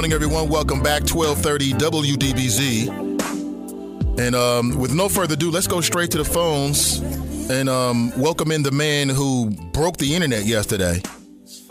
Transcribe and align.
morning, 0.00 0.14
everyone. 0.14 0.48
Welcome 0.48 0.82
back, 0.82 1.02
1230 1.02 1.74
WDBZ. 1.74 2.88
And 4.18 4.34
um, 4.34 4.78
with 4.78 4.94
no 4.94 5.10
further 5.10 5.34
ado, 5.34 5.50
let's 5.50 5.66
go 5.66 5.82
straight 5.82 6.10
to 6.12 6.16
the 6.16 6.24
phones 6.24 7.00
and 7.50 7.68
um, 7.68 8.10
welcome 8.18 8.50
in 8.50 8.62
the 8.62 8.70
man 8.70 9.10
who 9.10 9.50
broke 9.74 9.98
the 9.98 10.14
internet 10.14 10.46
yesterday. 10.46 11.02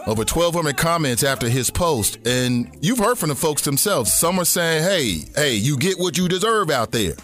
Over 0.06 0.26
1,200 0.26 0.78
comments 0.78 1.24
after 1.24 1.50
his 1.50 1.72
post. 1.72 2.20
And 2.28 2.70
you've 2.82 3.00
heard 3.00 3.18
from 3.18 3.30
the 3.30 3.36
folks 3.36 3.64
themselves. 3.64 4.14
Some 4.14 4.38
are 4.38 4.46
saying, 4.46 4.84
hey, 4.84 5.26
hey, 5.34 5.56
you 5.56 5.76
get 5.76 5.98
what 5.98 6.16
you 6.16 6.28
deserve 6.28 6.70
out 6.70 6.92
there. 6.92 7.16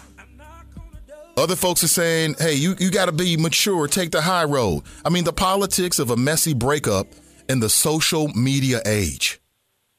Other 1.36 1.54
folks 1.54 1.84
are 1.84 1.88
saying, 1.88 2.34
hey, 2.40 2.54
you, 2.54 2.74
you 2.80 2.90
got 2.90 3.06
to 3.06 3.12
be 3.12 3.36
mature, 3.36 3.86
take 3.86 4.10
the 4.10 4.22
high 4.22 4.42
road. 4.42 4.82
I 5.04 5.10
mean, 5.10 5.22
the 5.22 5.32
politics 5.32 6.00
of 6.00 6.10
a 6.10 6.16
messy 6.16 6.52
breakup 6.52 7.06
in 7.48 7.60
the 7.60 7.68
social 7.70 8.26
media 8.26 8.80
age. 8.84 9.40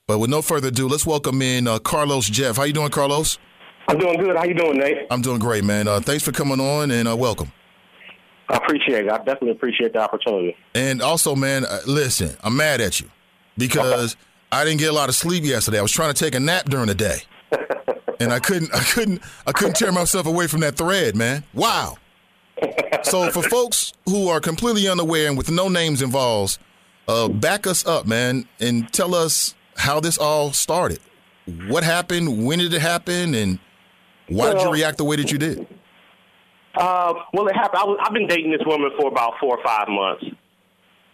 But 0.08 0.20
with 0.20 0.30
no 0.30 0.42
further 0.42 0.70
ado, 0.70 0.88
let's 0.88 1.06
welcome 1.06 1.42
in 1.42 1.68
uh, 1.68 1.80
Carlos 1.80 2.28
Jeff. 2.30 2.56
How 2.56 2.64
you 2.64 2.72
doing, 2.72 2.92
Carlos? 2.92 3.38
I'm 3.90 3.98
doing 3.98 4.18
good. 4.18 4.38
How 4.38 4.46
you 4.46 4.54
doing, 4.54 4.78
Nate? 4.78 5.00
I'm 5.12 5.22
doing 5.22 5.38
great, 5.38 5.66
man. 5.66 5.90
Uh, 5.90 6.00
thanks 6.00 6.24
for 6.24 6.32
coming 6.32 6.62
on 6.62 6.92
and 6.92 7.10
uh, 7.10 7.16
welcome. 7.18 7.52
I 8.48 8.56
appreciate 8.56 9.06
it. 9.06 9.12
I 9.12 9.18
definitely 9.18 9.52
appreciate 9.52 9.92
the 9.92 10.00
opportunity. 10.00 10.56
And 10.74 11.02
also, 11.02 11.36
man, 11.36 11.66
uh, 11.66 11.80
listen, 11.86 12.38
I'm 12.42 12.56
mad 12.56 12.80
at 12.80 13.02
you 13.02 13.12
because 13.58 14.14
okay. 14.14 14.22
I 14.54 14.64
didn't 14.64 14.80
get 14.80 14.92
a 14.92 14.94
lot 14.94 15.10
of 15.10 15.16
sleep 15.16 15.44
yesterday. 15.44 15.78
I 15.78 15.82
was 15.82 15.92
trying 15.92 16.14
to 16.14 16.24
take 16.24 16.36
a 16.36 16.40
nap 16.40 16.70
during 16.70 16.88
the 16.88 16.96
day, 16.96 17.24
and 18.22 18.32
I 18.32 18.40
couldn't. 18.40 18.74
I 18.74 18.84
couldn't. 18.84 19.22
I 19.46 19.52
couldn't 19.52 19.76
tear 19.76 19.92
myself 19.92 20.26
away 20.26 20.48
from 20.48 20.62
that 20.62 20.78
thread, 20.78 21.18
man. 21.18 21.44
Wow. 21.54 21.98
so 23.04 23.30
for 23.30 23.44
folks 23.44 23.92
who 24.06 24.30
are 24.30 24.40
completely 24.40 24.88
unaware 24.88 25.28
and 25.28 25.38
with 25.38 25.52
no 25.52 25.68
names 25.68 26.02
involved, 26.02 26.60
uh, 27.10 27.28
back 27.28 27.68
us 27.68 27.86
up, 27.86 28.08
man, 28.08 28.48
and 28.62 28.90
tell 28.94 29.14
us 29.14 29.54
how 29.78 30.00
this 30.00 30.18
all 30.18 30.52
started. 30.54 31.00
What 31.68 31.84
happened? 31.84 32.46
When 32.46 32.60
did 32.60 32.74
it 32.74 32.82
happen? 32.82 33.34
And 33.34 33.60
why 34.28 34.46
well, 34.46 34.54
did 34.54 34.62
you 34.64 34.72
react 34.74 34.98
the 34.98 35.06
way 35.06 35.16
that 35.16 35.32
you 35.32 35.38
did? 35.38 35.66
Uh, 36.76 37.14
well, 37.34 37.48
it 37.48 37.56
happened. 37.56 37.82
I 37.82 37.86
was, 37.86 37.98
I've 38.04 38.14
been 38.14 38.28
dating 38.28 38.52
this 38.52 38.62
woman 38.66 38.92
for 39.00 39.08
about 39.08 39.34
four 39.40 39.58
or 39.58 39.64
five 39.64 39.88
months. 39.88 40.26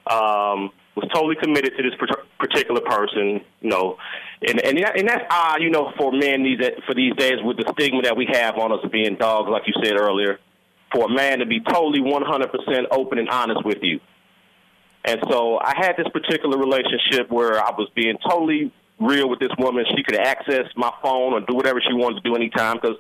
Um, 0.08 0.72
was 0.96 1.10
totally 1.14 1.36
committed 1.42 1.74
to 1.76 1.84
this 1.84 1.94
particular 2.38 2.82
person, 2.82 3.42
you 3.62 3.70
know, 3.70 3.98
and 4.46 4.60
and 4.64 4.78
and 4.78 5.08
that's 5.08 5.24
odd, 5.30 5.62
you 5.62 5.72
know, 5.72 5.92
for 5.98 6.12
men 6.12 6.44
these 6.44 6.60
for 6.86 6.94
these 6.94 7.16
days 7.16 7.38
with 7.44 7.58
the 7.58 7.66
stigma 7.74 8.02
that 8.04 8.16
we 8.16 8.28
have 8.32 8.58
on 8.58 8.72
us 8.72 8.80
being 8.92 9.16
dogs, 9.16 9.50
like 9.50 9.64
you 9.66 9.74
said 9.84 9.96
earlier, 10.00 10.40
for 10.94 11.06
a 11.06 11.10
man 11.10 11.40
to 11.40 11.46
be 11.46 11.62
totally 11.62 12.00
100% 12.00 12.86
open 12.92 13.18
and 13.18 13.30
honest 13.30 13.66
with 13.66 13.80
you. 13.82 14.00
And 15.06 15.20
so 15.30 15.60
I 15.60 15.74
had 15.76 15.98
this 15.98 16.08
particular 16.14 16.58
relationship 16.58 17.30
where 17.30 17.60
I 17.60 17.72
was 17.72 17.90
being 17.96 18.18
totally 18.28 18.72
real 19.00 19.30
with 19.30 19.40
this 19.40 19.52
woman. 19.58 19.86
She 19.96 20.04
could 20.04 20.16
access 20.16 20.66
my 20.76 20.92
phone 21.02 21.34
or 21.34 21.42
do 21.42 21.56
whatever 21.56 21.82
she 21.82 21.94
wanted 21.94 22.24
to 22.24 22.30
do 22.30 22.36
anytime 22.36 22.78
because 22.82 22.98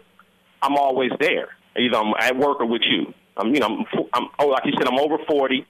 I'm 0.61 0.75
always 0.75 1.11
there. 1.19 1.49
Either 1.77 1.97
I'm 1.97 2.13
at 2.19 2.37
work 2.37 2.59
or 2.59 2.65
with 2.65 2.81
you. 2.85 3.13
I'm, 3.37 3.53
you 3.53 3.59
know, 3.59 3.67
I'm, 3.67 4.05
I'm 4.13 4.27
oh, 4.39 4.47
like 4.47 4.65
you 4.65 4.73
said, 4.77 4.87
I'm 4.87 4.99
over 4.99 5.17
40. 5.27 5.65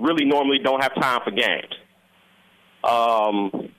Really, 0.00 0.24
normally 0.24 0.58
don't 0.58 0.82
have 0.82 0.94
time 0.94 1.20
for 1.22 1.30
games. 1.30 1.72
Um, 2.82 3.70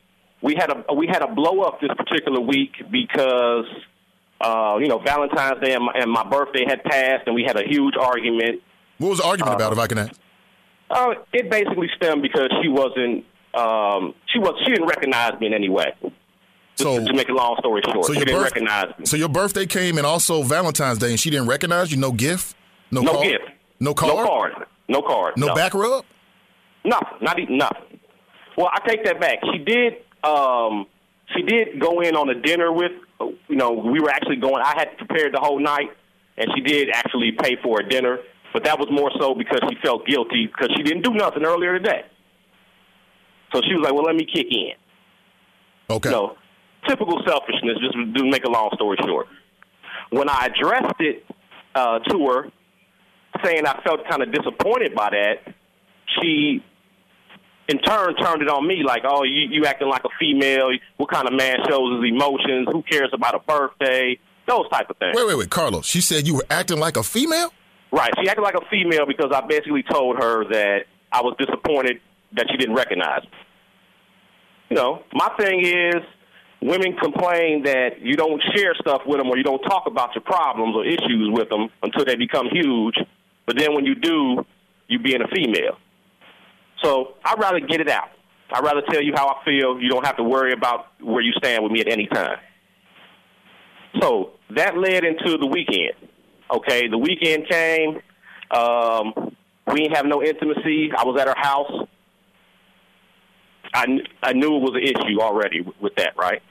we 0.42 0.56
had 0.56 0.70
a 0.70 0.94
we 0.94 1.08
had 1.08 1.22
a 1.22 1.28
blow 1.28 1.62
up 1.62 1.82
this 1.82 1.92
particular 1.98 2.40
week 2.40 2.72
because 2.90 3.66
uh, 4.40 4.78
you 4.80 4.88
know 4.88 5.00
Valentine's 5.00 5.62
Day 5.62 5.74
and 5.74 5.84
my, 5.84 5.92
and 5.96 6.10
my 6.10 6.24
birthday 6.24 6.64
had 6.66 6.84
passed, 6.84 7.24
and 7.26 7.36
we 7.36 7.44
had 7.44 7.58
a 7.58 7.68
huge 7.68 7.96
argument. 8.00 8.62
What 8.98 9.10
was 9.10 9.20
the 9.20 9.26
argument 9.26 9.54
uh, 9.54 9.58
about, 9.58 9.74
if 9.74 9.80
I 9.80 9.88
can 9.88 9.98
ask? 9.98 10.20
Uh, 10.90 11.16
it 11.34 11.50
basically 11.50 11.90
stemmed 11.96 12.22
because 12.22 12.50
she 12.62 12.70
wasn't 12.70 13.26
um, 13.56 14.14
she 14.28 14.40
was 14.40 14.54
she 14.64 14.72
didn't 14.72 14.88
recognize 14.88 15.40
me 15.40 15.48
in 15.48 15.54
any 15.54 15.70
way. 15.70 15.94
So 16.76 17.00
to, 17.00 17.06
to 17.06 17.14
make 17.14 17.30
a 17.30 17.34
long 17.34 17.56
story 17.60 17.82
short, 17.86 18.06
so 18.06 18.14
she 18.14 18.20
didn't 18.20 18.36
birth, 18.36 18.52
recognize 18.52 18.88
me. 19.00 19.06
So 19.06 19.16
your 19.16 19.30
birthday 19.30 19.66
came 19.66 19.98
and 19.98 20.06
also 20.06 20.44
Valentine's 20.44 20.98
Day, 20.98 21.10
and 21.10 21.20
she 21.20 21.30
didn't 21.30 21.48
recognize 21.48 21.92
you. 21.92 21.98
No 21.98 22.12
gift, 22.12 22.56
no, 22.92 23.02
no 23.02 23.14
card? 23.14 23.28
gift, 23.28 23.44
no 23.80 23.94
card, 23.94 24.16
no 24.18 24.26
card, 24.26 24.52
no 24.90 25.02
card, 25.02 25.34
no, 25.38 25.48
no. 25.48 25.56
back 25.56 25.74
rub, 25.74 26.06
nothing, 26.84 27.18
not 27.22 27.40
even 27.40 27.58
nothing. 27.58 28.00
Well, 28.58 28.70
I 28.72 28.88
take 28.88 29.06
that 29.06 29.20
back. 29.20 29.40
She 29.54 29.60
did. 29.64 29.94
Um, 30.24 30.88
she 31.36 31.42
did 31.44 31.80
go 31.80 32.02
in 32.02 32.16
on 32.16 32.30
a 32.30 32.40
dinner 32.40 32.72
with. 32.72 32.92
You 33.48 33.56
know, 33.56 33.72
we 33.72 34.02
were 34.02 34.10
actually 34.10 34.36
going. 34.36 34.62
I 34.62 34.74
had 34.78 34.98
prepared 34.98 35.34
the 35.34 35.40
whole 35.40 35.60
night, 35.60 35.90
and 36.38 36.50
she 36.54 36.62
did 36.62 36.90
actually 36.94 37.32
pay 37.32 37.56
for 37.64 37.80
a 37.80 37.88
dinner. 37.88 38.20
But 38.56 38.64
that 38.64 38.80
was 38.80 38.88
more 38.90 39.12
so 39.20 39.36
because 39.36 39.60
she 39.68 39.76
felt 39.84 40.08
guilty 40.08 40.48
because 40.48 40.70
she 40.78 40.82
didn't 40.82 41.04
do 41.04 41.14
nothing 41.14 41.44
earlier 41.44 41.78
today. 41.78 42.06
So 43.54 43.60
she 43.68 43.76
was 43.76 43.84
like, 43.84 43.94
"Well, 43.94 44.06
let 44.06 44.16
me 44.16 44.24
kick 44.24 44.48
in." 44.50 44.76
Okay. 45.90 46.10
So 46.10 46.38
typical 46.88 47.22
selfishness. 47.28 47.78
Just 47.82 48.16
to 48.16 48.24
make 48.24 48.46
a 48.46 48.50
long 48.50 48.70
story 48.76 48.96
short, 49.04 49.28
when 50.10 50.30
I 50.30 50.48
addressed 50.48 50.96
it 51.00 51.26
uh, 51.76 52.00
to 52.00 52.28
her, 52.28 52.52
saying 53.44 53.68
I 53.68 53.82
felt 53.84 54.08
kind 54.10 54.24
of 54.24 54.32
disappointed 54.32 54.96
by 54.96 55.10
that, 55.10 55.54
she 56.18 56.64
in 57.68 57.80
turn 57.80 58.16
turned 58.16 58.42
it 58.42 58.48
on 58.48 58.66
me 58.66 58.84
like, 58.88 59.04
"Oh, 59.06 59.24
you, 59.24 59.50
you 59.52 59.66
acting 59.66 59.90
like 59.90 60.06
a 60.06 60.16
female. 60.18 60.70
What 60.96 61.12
kind 61.12 61.28
of 61.28 61.34
man 61.34 61.58
shows 61.68 62.02
his 62.02 62.10
emotions? 62.10 62.70
Who 62.72 62.84
cares 62.84 63.10
about 63.12 63.36
a 63.36 63.40
birthday? 63.40 64.18
Those 64.48 64.70
type 64.70 64.90
of 64.90 64.96
things." 64.96 65.14
Wait, 65.14 65.28
wait, 65.28 65.38
wait, 65.40 65.50
Carlos. 65.50 65.86
She 65.86 66.00
said 66.00 66.26
you 66.26 66.36
were 66.36 66.46
acting 66.50 66.80
like 66.80 66.96
a 66.96 67.04
female. 67.04 67.52
Right. 67.96 68.12
She 68.22 68.28
acted 68.28 68.42
like 68.42 68.56
a 68.56 68.70
female 68.70 69.06
because 69.08 69.32
I 69.34 69.40
basically 69.48 69.84
told 69.84 70.18
her 70.18 70.44
that 70.50 70.80
I 71.14 71.22
was 71.22 71.34
disappointed 71.40 72.02
that 72.34 72.48
she 72.52 72.58
didn't 72.58 72.76
recognize 72.76 73.24
me. 73.24 73.30
You 74.70 74.76
know, 74.76 75.04
my 75.14 75.30
thing 75.40 75.66
is 75.66 76.04
women 76.62 76.98
complain 76.98 77.64
that 77.64 78.02
you 78.02 78.18
don't 78.18 78.42
share 78.54 78.76
stuff 78.82 79.04
with 79.06 79.20
them 79.20 79.30
or 79.30 79.38
you 79.38 79.44
don't 79.44 79.62
talk 79.62 79.84
about 79.88 80.14
your 80.14 80.24
problems 80.24 80.76
or 80.76 80.84
issues 80.84 81.30
with 81.32 81.48
them 81.48 81.70
until 81.84 82.04
they 82.04 82.18
become 82.18 82.48
huge. 82.52 82.96
But 83.46 83.58
then 83.58 83.74
when 83.74 83.86
you 83.86 83.96
do, 83.96 84.44
you 84.90 85.00
being 85.00 85.22
a 85.22 85.28
female. 85.30 85.78
So 86.84 87.14
I'd 87.24 87.40
rather 87.40 87.62
get 87.62 87.80
it 87.80 87.88
out. 87.88 88.10
I'd 88.52 88.64
rather 88.64 88.82
tell 88.90 89.02
you 89.02 89.14
how 89.16 89.30
I 89.30 89.46
feel. 89.46 89.80
You 89.80 89.90
don't 89.90 90.06
have 90.06 90.18
to 90.18 90.24
worry 90.24 90.52
about 90.52 90.88
where 91.00 91.22
you 91.22 91.32
stand 91.38 91.64
with 91.64 91.72
me 91.72 91.80
at 91.80 91.88
any 91.88 92.08
time. 92.08 92.40
So 94.02 94.32
that 94.54 94.78
led 94.78 95.06
into 95.06 95.38
the 95.38 95.48
weekend. 95.48 95.94
Okay, 96.52 96.88
the 96.88 96.98
weekend 96.98 97.48
came. 97.50 98.02
Um, 98.52 99.36
we 99.68 99.82
didn't 99.82 99.96
have 99.96 100.06
no 100.06 100.22
intimacy. 100.24 100.92
I 100.96 101.04
was 101.04 101.20
at 101.20 101.28
her 101.28 101.36
house. 101.38 101.88
I, 103.74 103.86
I 104.22 104.34
knew 104.34 104.56
it 104.56 104.62
was 104.62 104.74
an 104.76 104.84
issue 104.84 105.22
already 105.22 105.62
with, 105.62 105.76
with 105.82 105.96
that, 105.96 106.16
right? 106.18 106.42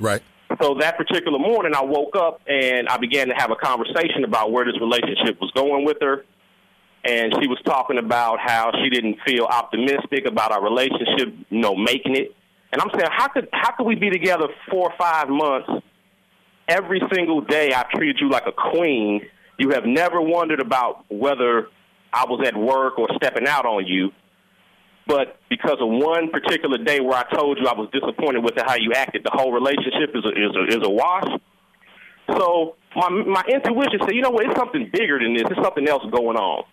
Right. 0.00 0.22
So 0.60 0.74
that 0.80 0.96
particular 0.96 1.38
morning, 1.38 1.72
I 1.74 1.82
woke 1.84 2.14
up 2.16 2.40
and 2.46 2.88
I 2.88 2.96
began 2.98 3.28
to 3.28 3.34
have 3.34 3.50
a 3.50 3.56
conversation 3.56 4.24
about 4.24 4.52
where 4.52 4.64
this 4.64 4.78
relationship 4.80 5.40
was 5.40 5.50
going 5.52 5.84
with 5.84 5.96
her. 6.00 6.24
And 7.04 7.34
she 7.40 7.48
was 7.48 7.58
talking 7.64 7.98
about 7.98 8.38
how 8.40 8.72
she 8.82 8.88
didn't 8.88 9.18
feel 9.26 9.44
optimistic 9.44 10.26
about 10.26 10.52
our 10.52 10.62
relationship, 10.62 11.34
you 11.50 11.60
know, 11.60 11.74
making 11.76 12.16
it. 12.16 12.34
And 12.72 12.80
I'm 12.80 12.88
saying, 12.90 13.10
how 13.12 13.28
could 13.28 13.48
how 13.52 13.72
could 13.76 13.84
we 13.84 13.94
be 13.94 14.10
together 14.10 14.48
four 14.70 14.90
or 14.90 14.94
five 14.98 15.28
months? 15.28 15.70
Every 16.66 17.02
single 17.12 17.42
day, 17.42 17.72
I 17.74 17.84
treated 17.94 18.18
you 18.20 18.30
like 18.30 18.44
a 18.46 18.52
queen, 18.52 19.20
you 19.58 19.70
have 19.70 19.84
never 19.84 20.20
wondered 20.20 20.60
about 20.60 21.04
whether 21.08 21.68
I 22.12 22.24
was 22.26 22.46
at 22.46 22.56
work 22.56 22.98
or 22.98 23.08
stepping 23.16 23.46
out 23.46 23.66
on 23.66 23.86
you. 23.86 24.10
But 25.06 25.38
because 25.50 25.76
of 25.80 25.88
one 25.88 26.30
particular 26.30 26.78
day 26.78 27.00
where 27.00 27.18
I 27.18 27.24
told 27.34 27.58
you 27.58 27.66
I 27.68 27.74
was 27.74 27.90
disappointed 27.92 28.42
with 28.42 28.54
how 28.56 28.76
you 28.76 28.92
acted, 28.94 29.22
the 29.22 29.32
whole 29.34 29.52
relationship 29.52 30.10
is 30.14 30.24
a, 30.24 30.30
is 30.30 30.56
a, 30.56 30.78
is 30.78 30.86
a 30.86 30.90
wash. 30.90 31.28
So 32.30 32.76
my 32.96 33.10
my 33.10 33.42
intuition 33.52 34.00
said, 34.00 34.14
you 34.14 34.22
know 34.22 34.30
what, 34.30 34.46
it's 34.46 34.56
something 34.56 34.88
bigger 34.90 35.18
than 35.18 35.34
this. 35.34 35.42
There's 35.44 35.62
something 35.62 35.86
else 35.86 36.04
going 36.10 36.36
on. 36.36 36.64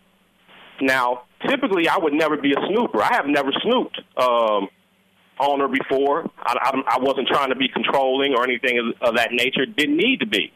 Now, 0.80 1.24
typically, 1.48 1.89
I 1.89 1.98
would 1.98 2.13
never 2.13 2.38
be 2.38 2.54
a 2.54 2.62
snooper. 2.69 3.04
I 3.04 3.13
have 3.13 3.25
never 3.27 3.51
snooped 3.62 4.00
um, 4.18 4.69
on 5.39 5.60
her 5.60 5.68
before. 5.68 6.30
I, 6.39 6.56
I, 6.56 6.95
I 6.95 7.00
wasn't 7.00 7.27
trying 7.27 7.50
to 7.50 7.56
be 7.56 7.68
controlling 7.68 8.34
or 8.34 8.44
anything 8.44 8.80
of, 8.80 9.10
of 9.10 9.16
that 9.18 9.31
nature. 9.31 9.66
Didn't 9.66 9.98
need 9.98 10.22
to 10.22 10.27
be. 10.27 10.54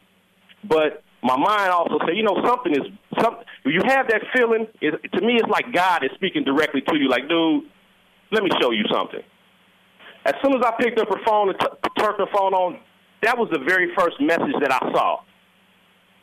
But 0.64 1.04
my 1.26 1.38
mind 1.38 1.72
also 1.72 1.98
said, 2.06 2.16
you 2.16 2.22
know, 2.22 2.38
something 2.46 2.72
is 2.72 2.86
something. 3.20 3.44
You 3.66 3.82
have 3.88 4.08
that 4.10 4.22
feeling. 4.36 4.68
It, 4.80 4.92
to 5.12 5.26
me, 5.26 5.38
it's 5.42 5.50
like 5.50 5.74
God 5.74 6.04
is 6.04 6.12
speaking 6.14 6.44
directly 6.44 6.82
to 6.82 6.96
you. 6.96 7.10
Like, 7.10 7.28
dude, 7.28 7.64
let 8.32 8.44
me 8.44 8.50
show 8.62 8.70
you 8.70 8.84
something. 8.94 9.24
As 10.26 10.34
soon 10.44 10.54
as 10.56 10.62
I 10.64 10.74
picked 10.80 11.00
up 11.00 11.10
her 11.10 11.24
phone 11.26 11.50
and 11.50 11.60
t- 11.60 11.90
turned 11.98 12.20
her 12.20 12.28
phone 12.32 12.54
on, 12.54 12.80
that 13.24 13.38
was 13.38 13.50
the 13.52 13.58
very 13.58 13.94
first 13.98 14.22
message 14.22 14.54
that 14.62 14.72
I 14.72 14.80
saw. 14.92 15.22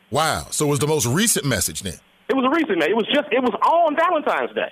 Wow! 0.09 0.47
So 0.51 0.67
it 0.67 0.69
was 0.69 0.79
the 0.79 0.87
most 0.87 1.05
recent 1.05 1.45
message 1.45 1.81
then. 1.81 1.99
It 2.29 2.35
was 2.35 2.45
a 2.45 2.55
recent 2.55 2.77
message. 2.77 2.91
It 2.91 2.95
was 2.95 3.07
just. 3.13 3.27
It 3.31 3.41
was 3.41 3.53
on 3.53 3.97
Valentine's 3.97 4.55
Day. 4.55 4.71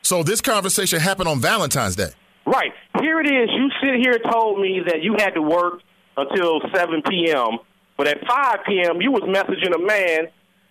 So 0.00 0.22
this 0.22 0.40
conversation 0.40 1.00
happened 1.00 1.28
on 1.28 1.40
Valentine's 1.40 1.96
Day. 1.96 2.12
Right. 2.46 2.72
Here 3.00 3.20
it 3.20 3.26
is. 3.26 3.50
You 3.52 3.68
sit 3.82 4.00
here 4.00 4.12
and 4.12 4.32
told 4.32 4.58
me 4.58 4.80
that 4.86 5.02
you 5.02 5.16
had 5.18 5.30
to 5.34 5.42
work 5.42 5.80
until 6.16 6.60
7 6.74 7.02
p.m 7.02 7.58
but 7.96 8.08
at 8.08 8.26
5 8.26 8.56
p.m., 8.66 9.00
you 9.00 9.12
was 9.12 9.22
messaging 9.22 9.74
a 9.74 9.78
man, 9.78 10.28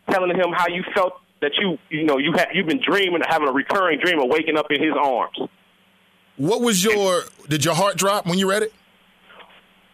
telling 0.10 0.36
him 0.36 0.52
how 0.54 0.68
you 0.68 0.84
felt 0.94 1.14
that 1.42 1.52
you, 1.60 1.78
you 1.90 2.06
know, 2.06 2.18
you 2.18 2.34
have 2.34 2.48
you've 2.54 2.68
been 2.68 2.82
dreaming, 2.82 3.22
having 3.28 3.48
a 3.48 3.52
recurring 3.52 4.00
dream 4.00 4.20
of 4.20 4.30
waking 4.30 4.58
up 4.58 4.68
in 4.70 4.82
his 4.82 4.94
arms. 5.00 5.38
What 6.38 6.62
was 6.62 6.84
your? 6.84 7.24
Did 7.48 7.64
your 7.64 7.76
heart 7.76 7.98
drop 7.98 8.26
when 8.26 8.40
you 8.40 8.50
read 8.50 8.64
it? 8.64 8.74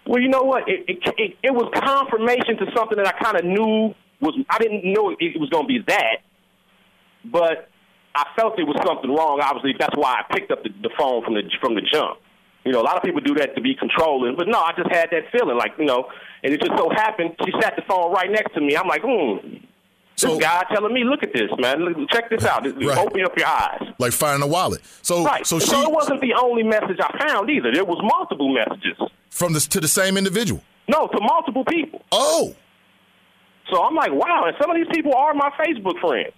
Well, 0.07 0.21
you 0.21 0.29
know 0.29 0.43
what? 0.43 0.67
It 0.67 0.85
it, 0.87 0.97
it, 1.17 1.37
it 1.43 1.53
was 1.53 1.71
confirmation 1.73 2.57
to 2.57 2.71
something 2.75 2.97
that 2.97 3.07
I 3.07 3.11
kind 3.23 3.37
of 3.37 3.45
knew 3.45 3.93
was. 4.21 4.35
I 4.49 4.57
didn't 4.57 4.85
know 4.85 5.09
it 5.19 5.39
was 5.39 5.49
going 5.49 5.65
to 5.65 5.67
be 5.67 5.83
that, 5.87 6.17
but 7.25 7.69
I 8.15 8.25
felt 8.35 8.57
it 8.59 8.63
was 8.63 8.77
something 8.85 9.09
wrong. 9.09 9.39
Obviously, 9.41 9.75
that's 9.77 9.95
why 9.95 10.21
I 10.21 10.33
picked 10.33 10.51
up 10.51 10.63
the, 10.63 10.69
the 10.81 10.89
phone 10.97 11.23
from 11.23 11.35
the 11.35 11.43
from 11.61 11.75
the 11.75 11.81
jump. 11.81 12.19
You 12.65 12.73
know, 12.73 12.81
a 12.81 12.83
lot 12.83 12.97
of 12.97 13.03
people 13.03 13.21
do 13.21 13.33
that 13.35 13.55
to 13.55 13.61
be 13.61 13.73
controlling, 13.73 14.35
but 14.35 14.47
no, 14.47 14.59
I 14.59 14.73
just 14.75 14.91
had 14.91 15.09
that 15.11 15.31
feeling, 15.31 15.57
like 15.57 15.73
you 15.77 15.85
know, 15.85 16.09
and 16.43 16.53
it 16.53 16.59
just 16.59 16.77
so 16.77 16.89
happened 16.89 17.35
she 17.45 17.51
sat 17.61 17.75
the 17.75 17.81
phone 17.87 18.11
right 18.11 18.29
next 18.29 18.53
to 18.53 18.61
me. 18.61 18.75
I'm 18.75 18.87
like, 18.87 19.01
hmm. 19.03 19.57
So, 20.15 20.35
this 20.35 20.39
guy 20.39 20.65
telling 20.73 20.93
me, 20.93 21.05
look 21.05 21.23
at 21.23 21.31
this, 21.31 21.49
man. 21.59 21.95
Check 22.11 22.29
this 22.29 22.43
out. 22.43 22.65
Right. 22.65 22.97
Open 22.97 23.23
up 23.23 23.37
your 23.37 23.47
eyes. 23.47 23.83
Like 23.99 24.11
finding 24.11 24.43
a 24.43 24.51
wallet. 24.51 24.81
So, 25.01 25.23
right. 25.23 25.47
so, 25.47 25.59
she, 25.59 25.67
so 25.67 25.81
it 25.81 25.91
wasn't 25.91 26.19
the 26.19 26.33
only 26.33 26.61
message 26.61 26.97
I 26.99 27.25
found 27.25 27.49
either. 27.49 27.71
There 27.71 27.85
was 27.85 27.99
multiple 28.01 28.53
messages 28.53 28.97
from 29.29 29.53
this 29.53 29.65
to 29.67 29.79
the 29.79 29.87
same 29.87 30.17
individual. 30.17 30.61
No, 30.89 31.07
to 31.07 31.19
multiple 31.21 31.63
people. 31.63 32.01
Oh. 32.11 32.53
So 33.71 33.81
I'm 33.81 33.95
like, 33.95 34.11
wow, 34.11 34.45
and 34.47 34.55
some 34.59 34.69
of 34.69 34.75
these 34.75 34.87
people 34.91 35.13
are 35.13 35.33
my 35.33 35.51
Facebook 35.51 35.99
friends. 36.01 36.33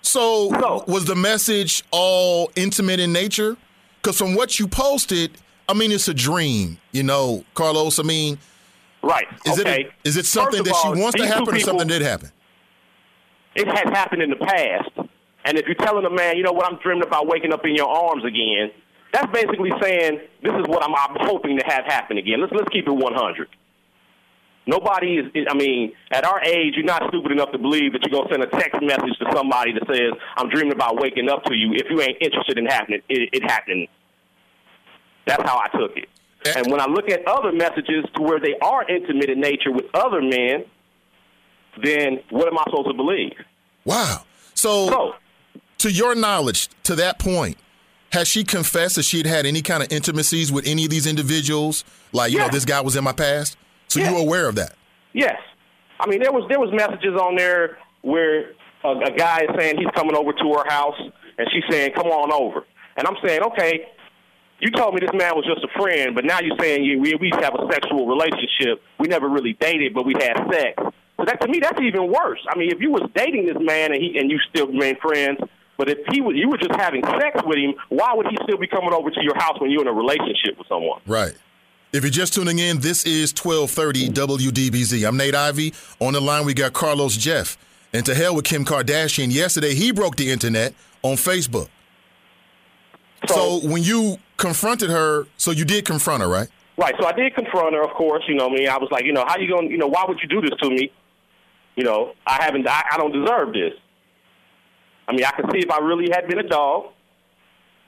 So, 0.00 0.50
so 0.52 0.84
was 0.86 1.04
the 1.04 1.16
message 1.16 1.82
all 1.90 2.50
intimate 2.56 3.00
in 3.00 3.12
nature? 3.12 3.56
Because 4.04 4.18
from 4.18 4.34
what 4.34 4.58
you 4.58 4.68
posted, 4.68 5.30
I 5.66 5.72
mean, 5.72 5.90
it's 5.90 6.08
a 6.08 6.14
dream, 6.14 6.76
you 6.92 7.02
know, 7.02 7.42
Carlos. 7.54 7.98
I 7.98 8.02
mean, 8.02 8.38
right? 9.02 9.24
Is 9.46 9.58
okay. 9.58 9.84
it 9.84 9.92
is 10.04 10.18
it 10.18 10.26
something 10.26 10.62
that 10.62 10.74
all, 10.74 10.94
she 10.94 11.00
wants 11.00 11.16
to 11.16 11.26
happen, 11.26 11.54
or 11.54 11.58
something 11.60 11.88
did 11.88 12.02
happen? 12.02 12.30
It 13.54 13.66
has 13.66 13.88
happened 13.96 14.20
in 14.20 14.28
the 14.28 14.36
past, 14.36 14.90
and 15.46 15.56
if 15.56 15.64
you're 15.66 15.74
telling 15.76 16.04
a 16.04 16.10
man, 16.10 16.36
you 16.36 16.42
know 16.42 16.52
what, 16.52 16.70
I'm 16.70 16.78
dreaming 16.80 17.02
about 17.02 17.26
waking 17.26 17.54
up 17.54 17.64
in 17.64 17.74
your 17.74 17.88
arms 17.88 18.26
again, 18.26 18.72
that's 19.10 19.32
basically 19.32 19.72
saying 19.80 20.20
this 20.42 20.52
is 20.52 20.66
what 20.68 20.84
I'm, 20.84 20.94
I'm 20.94 21.26
hoping 21.26 21.58
to 21.58 21.64
have 21.64 21.86
happen 21.86 22.18
again. 22.18 22.42
Let's 22.42 22.52
let's 22.52 22.68
keep 22.68 22.86
it 22.86 22.92
100. 22.92 23.48
Nobody 24.66 25.18
is, 25.18 25.46
I 25.48 25.54
mean, 25.54 25.92
at 26.10 26.24
our 26.24 26.42
age, 26.42 26.74
you're 26.76 26.86
not 26.86 27.02
stupid 27.08 27.32
enough 27.32 27.52
to 27.52 27.58
believe 27.58 27.92
that 27.92 28.02
you're 28.02 28.12
going 28.12 28.28
to 28.28 28.32
send 28.32 28.42
a 28.42 28.46
text 28.46 28.80
message 28.80 29.18
to 29.18 29.26
somebody 29.34 29.72
that 29.72 29.86
says, 29.86 30.12
I'm 30.36 30.48
dreaming 30.48 30.72
about 30.72 30.98
waking 30.98 31.28
up 31.28 31.44
to 31.44 31.54
you 31.54 31.72
if 31.74 31.90
you 31.90 32.00
ain't 32.00 32.16
interested 32.20 32.58
in 32.58 32.64
happening, 32.66 33.02
it, 33.08 33.28
it 33.32 33.42
happening. 33.44 33.88
That's 35.26 35.42
how 35.42 35.58
I 35.58 35.68
took 35.68 35.96
it. 35.96 36.08
And 36.56 36.70
when 36.70 36.80
I 36.80 36.86
look 36.86 37.10
at 37.10 37.26
other 37.26 37.52
messages 37.52 38.04
to 38.16 38.22
where 38.22 38.38
they 38.38 38.54
are 38.60 38.88
intimate 38.88 39.30
in 39.30 39.40
nature 39.40 39.72
with 39.72 39.86
other 39.94 40.20
men, 40.20 40.64
then 41.82 42.20
what 42.30 42.48
am 42.48 42.58
I 42.58 42.64
supposed 42.64 42.88
to 42.88 42.94
believe? 42.94 43.32
Wow. 43.84 44.24
So, 44.54 44.88
so 44.88 45.14
to 45.78 45.90
your 45.90 46.14
knowledge, 46.14 46.68
to 46.84 46.94
that 46.96 47.18
point, 47.18 47.58
has 48.12 48.28
she 48.28 48.44
confessed 48.44 48.96
that 48.96 49.02
she 49.04 49.18
had 49.18 49.26
had 49.26 49.46
any 49.46 49.60
kind 49.60 49.82
of 49.82 49.90
intimacies 49.92 50.52
with 50.52 50.66
any 50.66 50.84
of 50.84 50.90
these 50.90 51.06
individuals? 51.06 51.84
Like, 52.12 52.30
you 52.30 52.38
yes. 52.38 52.48
know, 52.48 52.52
this 52.52 52.64
guy 52.64 52.80
was 52.80 52.94
in 52.96 53.04
my 53.04 53.12
past? 53.12 53.56
So 53.94 54.00
yes. 54.00 54.10
you 54.10 54.16
were 54.16 54.22
aware 54.22 54.48
of 54.48 54.56
that? 54.56 54.74
Yes. 55.12 55.38
I 56.00 56.08
mean, 56.08 56.20
there 56.20 56.32
was 56.32 56.44
there 56.48 56.58
was 56.58 56.74
messages 56.74 57.14
on 57.14 57.36
there 57.36 57.78
where 58.02 58.50
a, 58.82 58.90
a 59.06 59.12
guy 59.16 59.46
is 59.46 59.54
saying 59.56 59.78
he's 59.78 59.86
coming 59.94 60.16
over 60.16 60.32
to 60.32 60.46
her 60.58 60.68
house, 60.68 60.98
and 61.38 61.46
she's 61.52 61.62
saying, 61.70 61.92
"Come 61.94 62.08
on 62.08 62.32
over." 62.32 62.66
And 62.96 63.06
I'm 63.06 63.14
saying, 63.24 63.42
"Okay, 63.54 63.86
you 64.58 64.72
told 64.72 64.94
me 64.94 65.00
this 65.00 65.14
man 65.14 65.38
was 65.38 65.46
just 65.46 65.62
a 65.62 65.70
friend, 65.78 66.12
but 66.12 66.24
now 66.24 66.40
you're 66.42 66.58
saying 66.58 66.82
you, 66.82 66.98
we 66.98 67.14
we 67.14 67.30
have 67.38 67.54
a 67.54 67.70
sexual 67.70 68.08
relationship. 68.08 68.82
We 68.98 69.06
never 69.06 69.28
really 69.28 69.52
dated, 69.60 69.94
but 69.94 70.04
we 70.04 70.14
had 70.18 70.42
sex. 70.50 70.74
So 71.16 71.24
that 71.24 71.40
to 71.42 71.46
me, 71.46 71.60
that's 71.60 71.80
even 71.80 72.10
worse. 72.10 72.42
I 72.50 72.58
mean, 72.58 72.72
if 72.72 72.80
you 72.80 72.90
was 72.90 73.08
dating 73.14 73.46
this 73.46 73.62
man 73.62 73.94
and 73.94 74.02
he 74.02 74.18
and 74.18 74.28
you 74.28 74.40
still 74.50 74.66
remain 74.66 74.98
friends, 74.98 75.38
but 75.78 75.88
if 75.88 75.98
he 76.10 76.20
was 76.20 76.34
you 76.34 76.50
were 76.50 76.58
just 76.58 76.74
having 76.74 77.04
sex 77.06 77.46
with 77.46 77.58
him, 77.58 77.78
why 77.90 78.10
would 78.12 78.26
he 78.26 78.36
still 78.42 78.58
be 78.58 78.66
coming 78.66 78.92
over 78.92 79.10
to 79.10 79.22
your 79.22 79.38
house 79.38 79.54
when 79.60 79.70
you're 79.70 79.82
in 79.82 79.88
a 79.88 79.94
relationship 79.94 80.58
with 80.58 80.66
someone? 80.66 80.98
Right. 81.06 81.38
If 81.94 82.02
you're 82.02 82.10
just 82.10 82.34
tuning 82.34 82.58
in, 82.58 82.80
this 82.80 83.06
is 83.06 83.32
1230 83.32 84.08
WDBZ. 84.08 85.06
I'm 85.06 85.16
Nate 85.16 85.36
Ivey. 85.36 85.72
On 86.00 86.12
the 86.12 86.20
line, 86.20 86.44
we 86.44 86.52
got 86.52 86.72
Carlos 86.72 87.16
Jeff. 87.16 87.56
And 87.92 88.04
to 88.06 88.16
hell 88.16 88.34
with 88.34 88.44
Kim 88.44 88.64
Kardashian. 88.64 89.32
Yesterday, 89.32 89.74
he 89.76 89.92
broke 89.92 90.16
the 90.16 90.28
internet 90.28 90.74
on 91.04 91.14
Facebook. 91.14 91.68
So, 93.28 93.60
so 93.60 93.68
when 93.68 93.84
you 93.84 94.16
confronted 94.38 94.90
her, 94.90 95.28
so 95.36 95.52
you 95.52 95.64
did 95.64 95.84
confront 95.86 96.20
her, 96.20 96.28
right? 96.28 96.48
Right. 96.76 96.96
So 96.98 97.06
I 97.06 97.12
did 97.12 97.32
confront 97.32 97.76
her, 97.76 97.84
of 97.84 97.90
course. 97.90 98.24
You 98.26 98.34
know, 98.34 98.48
I 98.48 98.52
mean, 98.52 98.68
I 98.68 98.76
was 98.76 98.88
like, 98.90 99.04
you 99.04 99.12
know, 99.12 99.24
how 99.24 99.38
you 99.38 99.46
going? 99.46 99.68
to 99.68 99.70
You 99.70 99.78
know, 99.78 99.86
why 99.86 100.04
would 100.08 100.18
you 100.20 100.26
do 100.26 100.40
this 100.40 100.58
to 100.62 100.70
me? 100.70 100.90
You 101.76 101.84
know, 101.84 102.14
I 102.26 102.42
haven't. 102.42 102.66
I, 102.66 102.82
I 102.90 102.96
don't 102.96 103.12
deserve 103.12 103.52
this. 103.52 103.74
I 105.06 105.12
mean, 105.12 105.24
I 105.24 105.30
can 105.30 105.48
see 105.52 105.60
if 105.60 105.70
I 105.70 105.78
really 105.78 106.10
had 106.10 106.26
been 106.26 106.40
a 106.40 106.48
dog, 106.48 106.86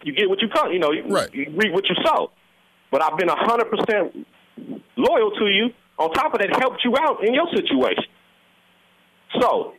you 0.05 0.13
get 0.13 0.29
what 0.29 0.41
you 0.41 0.49
come. 0.49 0.71
You 0.71 0.79
know, 0.79 0.93
you, 0.93 1.09
right. 1.09 1.35
you 1.35 1.53
reap 1.57 1.73
what 1.73 1.89
you 1.89 1.97
sow 2.05 2.31
but 2.91 3.03
I've 3.03 3.19
been 3.19 3.29
100% 3.29 4.25
loyal 4.97 5.31
to 5.33 5.47
you. 5.47 5.71
On 5.99 6.13
top 6.13 6.35
of 6.35 6.41
that, 6.41 6.51
helped 6.61 6.85
you 6.85 6.95
out 6.99 7.25
in 7.27 7.33
your 7.33 7.47
situation. 7.55 8.05
So, 9.41 9.75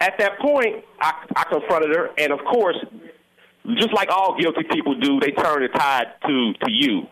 at 0.00 0.18
that 0.18 0.38
point, 0.40 0.84
I, 1.00 1.26
I 1.36 1.44
confronted 1.44 1.94
her, 1.94 2.10
and 2.18 2.32
of 2.32 2.40
course, 2.50 2.76
just 3.76 3.92
like 3.92 4.08
all 4.10 4.36
guilty 4.38 4.64
people 4.70 4.98
do, 4.98 5.20
they 5.20 5.30
turn 5.30 5.62
the 5.62 5.68
tide 5.68 6.06
to 6.26 6.52
to 6.64 6.70
you. 6.70 7.06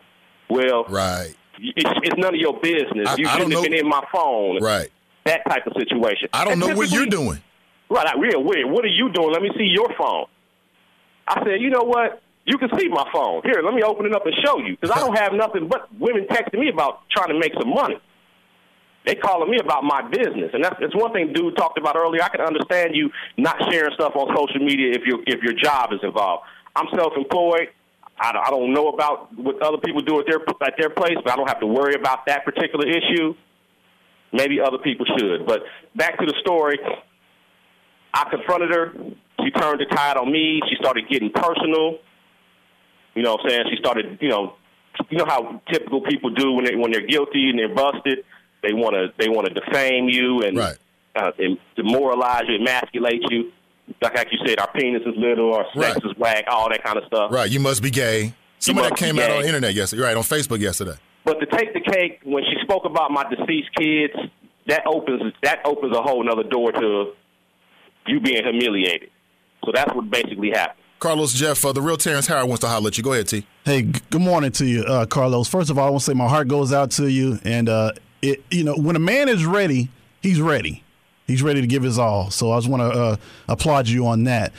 Well, 0.48 0.84
right. 0.88 1.34
It's, 1.58 1.90
it's 2.02 2.16
none 2.16 2.34
of 2.34 2.40
your 2.40 2.58
business. 2.58 3.06
I, 3.06 3.16
you 3.16 3.28
I 3.28 3.37
shouldn't 3.37 3.52
have 3.52 3.62
been 3.62 3.75
in 3.75 3.88
my 3.88 4.02
phone. 4.12 4.62
Right. 4.62 4.90
That 5.26 5.42
type 5.48 5.66
of 5.66 5.75
situation. 5.78 6.28
I 6.32 6.44
don't 6.44 6.54
and 6.54 6.60
know 6.60 6.75
what 6.75 6.90
you're 6.90 7.06
doing. 7.06 7.40
Right. 7.88 8.06
I, 8.06 8.19
real 8.19 8.42
weird. 8.42 8.69
What 8.70 8.84
are 8.84 8.88
you 8.88 9.12
doing? 9.12 9.31
Let 9.32 9.42
me 9.42 9.50
see 9.56 9.64
your 9.64 9.88
phone. 9.96 10.25
I 11.28 11.44
said, 11.44 11.60
you 11.60 11.70
know 11.70 11.84
what? 11.84 12.22
You 12.46 12.58
can 12.58 12.69
see 12.78 12.88
my 12.88 13.04
phone. 13.12 13.42
Here, 13.44 13.62
let 13.62 13.75
me 13.75 13.82
open 13.82 14.06
it 14.06 14.14
up 14.14 14.25
and 14.26 14.34
show 14.44 14.58
you. 14.58 14.76
Because 14.76 14.96
I 14.96 15.00
don't 15.00 15.16
have 15.16 15.32
nothing 15.32 15.69
but 15.69 15.92
women 15.98 16.26
texting 16.26 16.58
me 16.58 16.69
about 16.69 17.02
trying 17.10 17.28
to 17.28 17.38
make 17.38 17.52
some 17.60 17.70
money. 17.70 17.96
They 19.06 19.14
calling 19.14 19.50
me 19.50 19.58
about 19.58 19.82
my 19.82 20.02
business, 20.02 20.50
and 20.52 20.62
that's 20.62 20.76
it's 20.81 20.94
one 20.94 21.12
thing 21.12 21.32
dude 21.32 21.56
talked 21.56 21.78
about 21.78 21.96
earlier. 21.96 22.22
I 22.22 22.28
can 22.28 22.42
understand 22.42 22.94
you 22.94 23.10
not 23.38 23.56
sharing 23.70 23.92
stuff 23.94 24.12
on 24.14 24.28
social 24.37 24.60
media 24.60 24.92
if 24.92 25.06
your 25.06 25.20
if 25.26 25.42
your 25.42 25.54
job 25.54 25.92
is 25.92 26.00
involved. 26.02 26.44
I'm 26.76 26.87
self-employed. 26.94 27.69
I, 28.18 28.32
I 28.47 28.50
don't 28.50 28.75
know 28.75 28.88
about 28.88 29.35
what 29.38 29.62
other 29.62 29.78
people 29.78 30.02
do 30.02 30.20
at 30.20 30.26
their 30.26 30.40
at 30.62 30.75
their 30.78 30.90
place, 30.90 31.16
but 31.25 31.32
I 31.32 31.37
don't 31.37 31.49
have 31.49 31.61
to 31.61 31.66
worry 31.66 31.94
about 31.94 32.26
that 32.26 32.44
particular 32.44 32.87
issue. 32.87 33.35
Maybe 34.32 34.61
other 34.61 34.78
people 34.78 35.06
should. 35.18 35.47
But 35.47 35.62
back 35.97 36.18
to 36.18 36.26
the 36.26 36.35
story. 36.40 36.78
I 38.12 38.28
confronted 38.28 38.70
her. 38.75 38.92
She 39.42 39.50
turned 39.52 39.80
the 39.80 39.87
tide 39.87 40.18
on 40.18 40.30
me. 40.30 40.61
She 40.68 40.76
started 40.76 41.09
getting 41.09 41.30
personal. 41.30 41.99
You 43.14 43.23
know 43.23 43.33
what 43.33 43.45
I'm 43.45 43.50
saying? 43.50 43.64
She 43.71 43.76
started, 43.76 44.19
you 44.21 44.29
know, 44.29 44.55
you 45.09 45.19
know 45.19 45.26
how 45.26 45.61
typical 45.73 46.00
people 46.02 46.31
do 46.31 46.52
when 46.52 46.64
they 46.64 46.75
when 46.75 46.93
they're 46.93 47.07
guilty 47.07 47.50
and 47.50 47.59
they're 47.59 47.75
busted. 47.75 48.25
They 48.62 48.73
want 48.73 48.95
to 48.95 49.12
they 49.19 49.29
want 49.29 49.49
to 49.49 49.55
defame 49.55 50.09
you 50.09 50.43
and, 50.43 50.57
right. 50.57 50.76
uh, 51.17 51.33
and 51.38 51.59
demoralize 51.76 52.45
you, 52.49 52.57
emasculate 52.57 53.23
you. 53.31 53.52
Like 54.02 54.14
like 54.14 54.29
you 54.31 54.38
said, 54.47 54.61
our 54.61 54.71
penis 54.73 55.02
is 55.07 55.14
little, 55.17 55.55
our 55.55 55.64
sex 55.75 55.76
right. 55.76 55.97
is 55.97 56.17
whack, 56.17 56.45
all 56.49 56.69
that 56.69 56.85
kind 56.85 56.99
of 56.99 57.05
stuff. 57.07 57.33
Right. 57.33 57.50
You 57.50 57.61
must 57.61 57.83
be 57.83 57.90
gay. 57.90 58.35
Somebody 58.59 58.90
that 58.90 58.99
came 58.99 59.19
out 59.19 59.31
on 59.31 59.40
the 59.40 59.47
internet 59.47 59.75
yesterday, 59.75 60.02
right? 60.02 60.17
On 60.17 60.23
Facebook 60.23 60.61
yesterday. 60.61 60.95
But 61.25 61.40
to 61.40 61.47
take 61.47 61.73
the 61.73 61.81
cake, 61.81 62.21
when 62.25 62.45
she 62.45 62.57
spoke 62.62 62.85
about 62.85 63.11
my 63.11 63.25
deceased 63.25 63.75
kids, 63.75 64.14
that 64.67 64.83
opens 64.87 65.33
that 65.43 65.61
opens 65.64 65.97
a 65.97 66.02
whole 66.02 66.23
another 66.23 66.45
door 66.45 66.71
to 66.73 67.12
you 68.07 68.21
being 68.21 68.43
humiliated. 68.43 69.11
So 69.64 69.73
that's 69.75 69.95
what 69.95 70.11
basically 70.11 70.50
happened. 70.50 70.79
Carlos 71.00 71.33
Jeff, 71.33 71.64
uh, 71.64 71.73
the 71.73 71.80
real 71.80 71.97
Terrence 71.97 72.26
Howard 72.26 72.47
wants 72.47 72.61
to 72.61 72.69
holler 72.69 72.88
at 72.88 72.99
you. 72.99 73.02
Go 73.02 73.14
ahead, 73.14 73.26
T. 73.26 73.47
Hey, 73.64 73.83
g- 73.83 74.00
good 74.11 74.21
morning 74.21 74.52
to 74.52 74.66
you, 74.66 74.83
uh, 74.83 75.07
Carlos. 75.07 75.49
First 75.49 75.71
of 75.71 75.78
all, 75.78 75.87
I 75.87 75.90
want 75.90 76.02
to 76.02 76.11
say 76.11 76.12
my 76.12 76.28
heart 76.28 76.47
goes 76.47 76.75
out 76.75 76.90
to 76.92 77.11
you. 77.11 77.40
And, 77.42 77.71
uh, 77.71 77.92
it, 78.21 78.45
you 78.50 78.64
know, 78.64 78.76
when 78.76 78.97
a 78.97 79.00
man 79.00 79.30
is 79.30 79.47
ready, 79.47 79.88
he's 80.21 80.42
ready. 80.42 80.85
He's 81.26 81.42
ready 81.42 81.62
to 81.62 81.66
give 81.66 81.83
his 81.83 81.99
all. 81.99 82.30
So 82.30 82.52
I 82.52 82.59
just 82.59 82.69
want 82.69 82.83
to 82.83 83.00
uh, 83.00 83.16
applaud 83.49 83.88
you 83.88 84.07
on 84.07 84.25
that. 84.25 84.52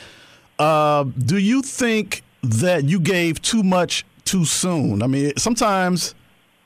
Uh, 0.58 1.04
do 1.04 1.38
you 1.38 1.62
think 1.62 2.24
that 2.42 2.84
you 2.84 2.98
gave 2.98 3.40
too 3.40 3.62
much 3.62 4.04
too 4.24 4.44
soon? 4.44 5.00
I 5.00 5.06
mean, 5.06 5.36
sometimes 5.36 6.12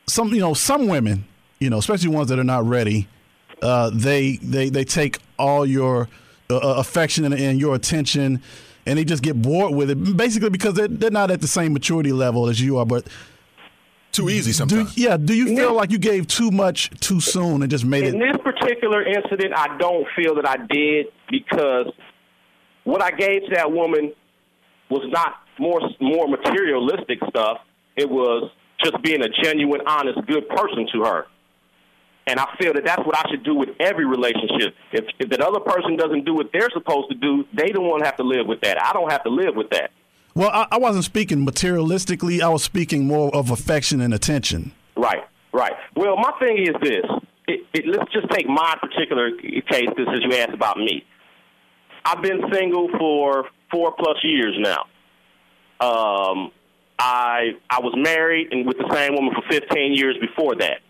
some, 0.06 0.32
you 0.32 0.40
know, 0.40 0.54
some 0.54 0.86
women, 0.86 1.26
you 1.58 1.68
know, 1.68 1.76
especially 1.76 2.08
ones 2.08 2.30
that 2.30 2.38
are 2.38 2.44
not 2.44 2.64
ready, 2.64 3.08
uh, 3.60 3.90
they, 3.92 4.36
they, 4.36 4.70
they 4.70 4.84
take 4.84 5.18
all 5.38 5.66
your 5.66 6.08
affection 6.48 7.26
and, 7.26 7.34
and 7.34 7.60
your 7.60 7.74
attention– 7.74 8.42
and 8.86 8.98
they 8.98 9.04
just 9.04 9.22
get 9.22 9.40
bored 9.40 9.74
with 9.74 9.90
it, 9.90 10.16
basically 10.16 10.50
because 10.50 10.74
they're, 10.74 10.88
they're 10.88 11.10
not 11.10 11.30
at 11.30 11.40
the 11.40 11.48
same 11.48 11.72
maturity 11.72 12.12
level 12.12 12.48
as 12.48 12.60
you 12.60 12.78
are. 12.78 12.86
But 12.86 13.06
too 14.12 14.30
easy 14.30 14.52
sometimes. 14.52 14.94
Do, 14.94 15.02
yeah. 15.02 15.16
Do 15.16 15.34
you 15.34 15.54
feel 15.54 15.74
like 15.74 15.90
you 15.90 15.98
gave 15.98 16.26
too 16.26 16.50
much 16.50 16.90
too 17.00 17.20
soon 17.20 17.62
and 17.62 17.70
just 17.70 17.84
made 17.84 18.04
in 18.04 18.14
it? 18.14 18.14
In 18.14 18.32
this 18.32 18.40
particular 18.42 19.02
incident, 19.02 19.52
I 19.54 19.76
don't 19.76 20.06
feel 20.16 20.36
that 20.36 20.48
I 20.48 20.56
did 20.66 21.06
because 21.30 21.92
what 22.84 23.02
I 23.02 23.10
gave 23.10 23.42
to 23.42 23.54
that 23.54 23.70
woman 23.70 24.12
was 24.88 25.02
not 25.10 25.34
more 25.58 25.80
more 26.00 26.28
materialistic 26.28 27.18
stuff. 27.28 27.58
It 27.96 28.08
was 28.08 28.50
just 28.82 29.02
being 29.02 29.22
a 29.22 29.28
genuine, 29.42 29.80
honest, 29.86 30.18
good 30.26 30.48
person 30.48 30.86
to 30.92 31.04
her. 31.04 31.26
And 32.26 32.40
I 32.40 32.46
feel 32.60 32.72
that 32.74 32.84
that's 32.84 33.06
what 33.06 33.16
I 33.16 33.30
should 33.30 33.44
do 33.44 33.54
with 33.54 33.68
every 33.78 34.04
relationship. 34.04 34.74
If, 34.92 35.04
if 35.20 35.30
that 35.30 35.40
other 35.40 35.60
person 35.60 35.96
doesn't 35.96 36.24
do 36.24 36.34
what 36.34 36.50
they're 36.52 36.70
supposed 36.72 37.08
to 37.10 37.14
do, 37.14 37.44
they 37.54 37.68
don't 37.68 37.86
want 37.86 38.00
to 38.00 38.06
have 38.06 38.16
to 38.16 38.24
live 38.24 38.46
with 38.46 38.60
that. 38.62 38.82
I 38.82 38.92
don't 38.92 39.10
have 39.12 39.22
to 39.24 39.30
live 39.30 39.54
with 39.54 39.70
that. 39.70 39.92
Well, 40.34 40.50
I, 40.52 40.66
I 40.72 40.78
wasn't 40.78 41.04
speaking 41.04 41.46
materialistically. 41.46 42.40
I 42.40 42.48
was 42.48 42.64
speaking 42.64 43.06
more 43.06 43.34
of 43.34 43.50
affection 43.50 44.00
and 44.00 44.12
attention. 44.12 44.72
Right, 44.96 45.24
Right. 45.56 45.72
Well, 45.94 46.18
my 46.18 46.32
thing 46.38 46.58
is 46.58 46.74
this. 46.82 47.06
It, 47.48 47.66
it, 47.72 47.86
let's 47.86 48.12
just 48.12 48.30
take 48.30 48.46
my 48.46 48.76
particular 48.78 49.30
case, 49.30 49.88
this 49.96 50.06
is 50.12 50.20
you 50.22 50.36
asked 50.36 50.52
about 50.52 50.76
me. 50.76 51.02
I've 52.04 52.20
been 52.20 52.42
single 52.52 52.90
for 52.98 53.46
four 53.70 53.94
plus 53.98 54.18
years 54.22 54.54
now. 54.58 54.82
Um, 55.80 56.52
I 56.98 57.52
I 57.70 57.80
was 57.80 57.94
married 57.96 58.52
and 58.52 58.66
with 58.66 58.76
the 58.76 58.88
same 58.92 59.14
woman 59.14 59.32
for 59.34 59.42
15 59.50 59.94
years 59.94 60.16
before 60.20 60.56
that. 60.56 60.80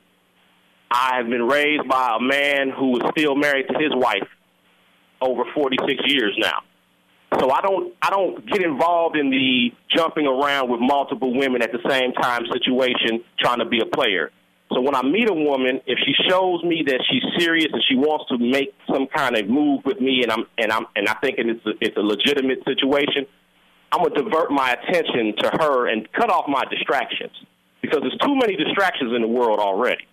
I 0.90 1.16
have 1.16 1.28
been 1.28 1.46
raised 1.46 1.88
by 1.88 2.16
a 2.18 2.22
man 2.22 2.70
who 2.70 2.96
is 2.96 3.02
still 3.16 3.34
married 3.34 3.66
to 3.68 3.78
his 3.78 3.92
wife 3.94 4.28
over 5.20 5.44
46 5.54 6.02
years 6.06 6.36
now. 6.38 6.62
So 7.40 7.50
I 7.50 7.60
don't 7.60 7.92
I 8.00 8.10
don't 8.10 8.46
get 8.46 8.62
involved 8.62 9.16
in 9.16 9.30
the 9.30 9.72
jumping 9.94 10.26
around 10.26 10.70
with 10.70 10.80
multiple 10.80 11.36
women 11.36 11.60
at 11.60 11.72
the 11.72 11.80
same 11.88 12.12
time 12.12 12.42
situation 12.52 13.24
trying 13.38 13.58
to 13.58 13.64
be 13.64 13.80
a 13.80 13.86
player. 13.86 14.30
So 14.72 14.80
when 14.80 14.94
I 14.94 15.02
meet 15.02 15.28
a 15.28 15.34
woman, 15.34 15.80
if 15.86 15.98
she 16.04 16.12
shows 16.28 16.62
me 16.64 16.82
that 16.86 17.00
she's 17.10 17.22
serious 17.38 17.68
and 17.72 17.82
she 17.88 17.94
wants 17.94 18.26
to 18.28 18.38
make 18.38 18.74
some 18.92 19.06
kind 19.06 19.36
of 19.36 19.48
move 19.48 19.84
with 19.84 20.00
me, 20.00 20.22
and 20.22 20.32
I'm 20.32 20.46
and 20.56 20.72
I'm 20.72 20.86
and 20.94 21.08
I 21.08 21.14
think 21.14 21.36
it's 21.38 21.66
a, 21.66 21.70
it's 21.80 21.96
a 21.96 22.00
legitimate 22.00 22.64
situation, 22.64 23.26
I'm 23.92 24.02
gonna 24.02 24.14
divert 24.14 24.50
my 24.50 24.72
attention 24.72 25.34
to 25.38 25.50
her 25.60 25.88
and 25.88 26.10
cut 26.12 26.30
off 26.30 26.46
my 26.48 26.64
distractions 26.70 27.32
because 27.82 28.00
there's 28.00 28.18
too 28.18 28.34
many 28.34 28.56
distractions 28.56 29.12
in 29.14 29.22
the 29.22 29.28
world 29.28 29.58
already. 29.58 30.06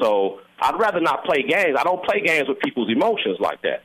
So 0.00 0.40
I'd 0.60 0.78
rather 0.78 1.00
not 1.00 1.24
play 1.24 1.42
games. 1.42 1.76
I 1.78 1.84
don't 1.84 2.04
play 2.04 2.20
games 2.20 2.48
with 2.48 2.58
people's 2.60 2.90
emotions 2.90 3.38
like 3.40 3.62
that. 3.62 3.82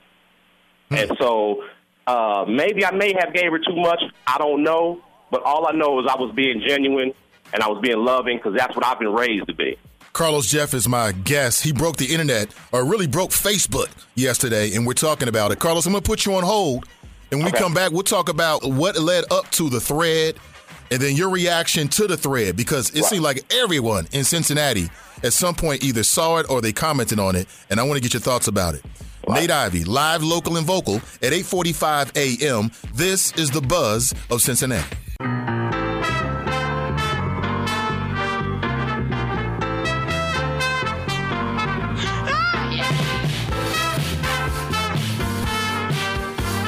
Hmm. 0.90 0.96
And 0.96 1.12
so 1.20 1.64
uh, 2.08 2.46
maybe 2.48 2.86
I 2.86 2.92
may 2.92 3.14
have 3.20 3.34
gave 3.34 3.52
her 3.52 3.60
too 3.60 3.76
much. 3.76 4.02
I 4.28 4.38
don't 4.38 4.64
know. 4.64 5.02
But 5.32 5.44
all 5.44 5.68
I 5.68 5.72
know 5.72 6.00
is 6.00 6.06
I 6.08 6.16
was 6.16 6.34
being 6.36 6.64
genuine 6.68 7.14
and 7.54 7.64
I 7.64 7.68
was 7.68 7.80
being 7.82 7.98
loving 7.98 8.38
because 8.38 8.56
that's 8.56 8.76
what 8.76 8.86
I've 8.86 9.00
been 9.00 9.14
raised 9.14 9.48
to 9.48 9.56
be. 9.56 9.78
Carlos 10.14 10.48
Jeff 10.48 10.76
is 10.76 10.88
my 10.88 11.12
guest. 11.12 11.64
He 11.64 11.74
broke 11.74 11.98
the 11.98 12.14
internet, 12.14 12.54
or 12.72 12.86
really 12.86 13.08
broke 13.08 13.32
Facebook 13.32 13.90
yesterday, 14.14 14.76
and 14.76 14.86
we're 14.86 14.94
talking 14.94 15.28
about 15.28 15.52
it. 15.52 15.58
Carlos, 15.58 15.88
I'm 15.88 15.92
going 15.92 16.04
to 16.04 16.08
put 16.08 16.28
you 16.28 16.36
on 16.36 16.44
hold. 16.44 16.86
And 17.32 17.40
when 17.40 17.48
okay. 17.48 17.58
we 17.58 17.64
come 17.64 17.74
back, 17.74 17.92
we'll 17.92 18.04
talk 18.04 18.30
about 18.30 18.64
what 18.64 18.96
led 19.00 19.24
up 19.32 19.50
to 19.52 19.72
the 19.72 19.80
thread 19.80 20.36
and 20.94 21.02
then 21.02 21.16
your 21.16 21.30
reaction 21.30 21.88
to 21.88 22.06
the 22.06 22.16
thread 22.16 22.56
because 22.56 22.92
it 22.92 23.02
right. 23.02 23.06
seemed 23.06 23.24
like 23.24 23.52
everyone 23.52 24.08
in 24.12 24.24
Cincinnati 24.24 24.92
at 25.24 25.34
some 25.34 25.56
point 25.56 25.84
either 25.84 26.04
saw 26.04 26.38
it 26.38 26.48
or 26.52 26.62
they 26.62 26.72
commented 26.72 27.18
on 27.18 27.36
it. 27.36 27.48
And 27.72 27.80
I 27.80 27.84
want 27.84 27.98
to 27.98 28.02
get 28.02 28.14
your 28.14 28.22
thoughts 28.22 28.48
about 28.48 28.76
it. 28.76 28.86
Nate 29.28 29.50
Ivey, 29.50 29.86
live, 29.86 30.22
local, 30.22 30.56
and 30.56 30.68
vocal 30.68 30.98
at 30.98 31.34
8:45 31.34 32.16
a.m. 32.16 32.70
This 32.94 33.32
is 33.34 33.50
the 33.50 33.62
buzz 33.62 34.14
of 34.30 34.42
Cincinnati. 34.44 34.98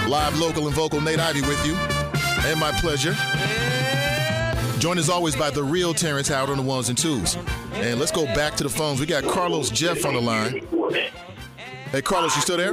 Live, 0.10 0.39
local, 0.39 0.65
and 0.65 0.75
vocal, 0.75 1.00
Nate 1.01 1.20
Ivey 1.20 1.41
with 1.41 1.63
you. 1.63 1.75
And 2.50 2.60
my 2.60 2.72
pleasure. 2.72 3.15
Joined 4.86 5.00
as 5.00 5.10
always 5.10 5.36
by 5.36 5.50
the 5.50 5.63
real 5.63 5.96
Terrence 5.96 6.27
Howard 6.27 6.51
on 6.51 6.58
the 6.58 6.62
ones 6.62 6.89
and 6.89 6.96
twos. 6.96 7.36
And 7.74 8.00
let's 8.00 8.12
go 8.12 8.25
back 8.36 8.54
to 8.58 8.63
the 8.63 8.70
phones. 8.70 9.00
We 9.00 9.08
got 9.08 9.24
Carlos 9.24 9.72
Jeff 9.72 10.06
on 10.06 10.13
the 10.13 10.22
line. 10.22 10.62
Hey, 11.92 12.04
Carlos, 12.04 12.36
you 12.36 12.42
still 12.44 12.58
there? 12.58 12.72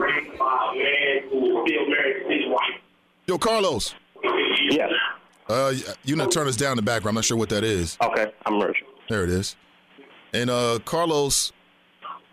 Yo, 3.27 3.39
Carlos. 3.39 3.95
Yes. 4.69 4.91
Uh, 5.49 5.73
you 6.05 6.15
know, 6.15 6.27
turn 6.27 6.47
us 6.49 6.57
down 6.57 6.73
in 6.73 6.77
the 6.77 6.83
background. 6.83 7.13
I'm 7.13 7.15
not 7.15 7.25
sure 7.25 7.39
what 7.39 7.49
that 7.49 7.65
is. 7.65 7.97
Okay, 8.03 8.31
I'm 8.45 8.61
ready. 8.61 8.81
There 9.09 9.25
it 9.25 9.31
is. 9.31 9.57
And 10.35 10.51
uh, 10.51 10.81
Carlos 10.85 11.55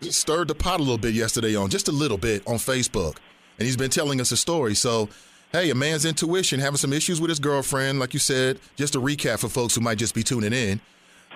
stirred 0.02 0.48
the 0.48 0.54
pot 0.54 0.80
a 0.80 0.82
little 0.82 0.98
bit 0.98 1.14
yesterday 1.14 1.56
on 1.56 1.70
just 1.70 1.88
a 1.88 1.92
little 1.92 2.18
bit 2.18 2.46
on 2.46 2.56
Facebook 2.56 3.16
and 3.60 3.66
he's 3.66 3.76
been 3.76 3.90
telling 3.90 4.20
us 4.20 4.32
a 4.32 4.36
story. 4.36 4.74
So, 4.74 5.10
hey, 5.52 5.70
a 5.70 5.74
man's 5.74 6.04
intuition 6.04 6.60
having 6.60 6.76
some 6.76 6.92
issues 6.92 7.20
with 7.20 7.28
his 7.28 7.38
girlfriend, 7.38 7.98
like 7.98 8.14
you 8.14 8.20
said. 8.20 8.58
Just 8.76 8.94
a 8.94 9.00
recap 9.00 9.40
for 9.40 9.48
folks 9.48 9.74
who 9.74 9.80
might 9.80 9.98
just 9.98 10.14
be 10.14 10.22
tuning 10.22 10.52
in. 10.52 10.80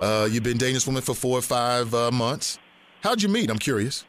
Uh, 0.01 0.27
you've 0.29 0.43
been 0.43 0.57
dating 0.57 0.75
this 0.75 0.85
woman 0.85 1.01
for 1.01 1.15
four 1.15 1.37
or 1.37 1.41
five 1.41 1.93
uh, 1.93 2.11
months. 2.11 2.59
How'd 3.01 3.21
you 3.21 3.29
meet? 3.29 3.49
I'm 3.49 3.59
curious. 3.59 4.05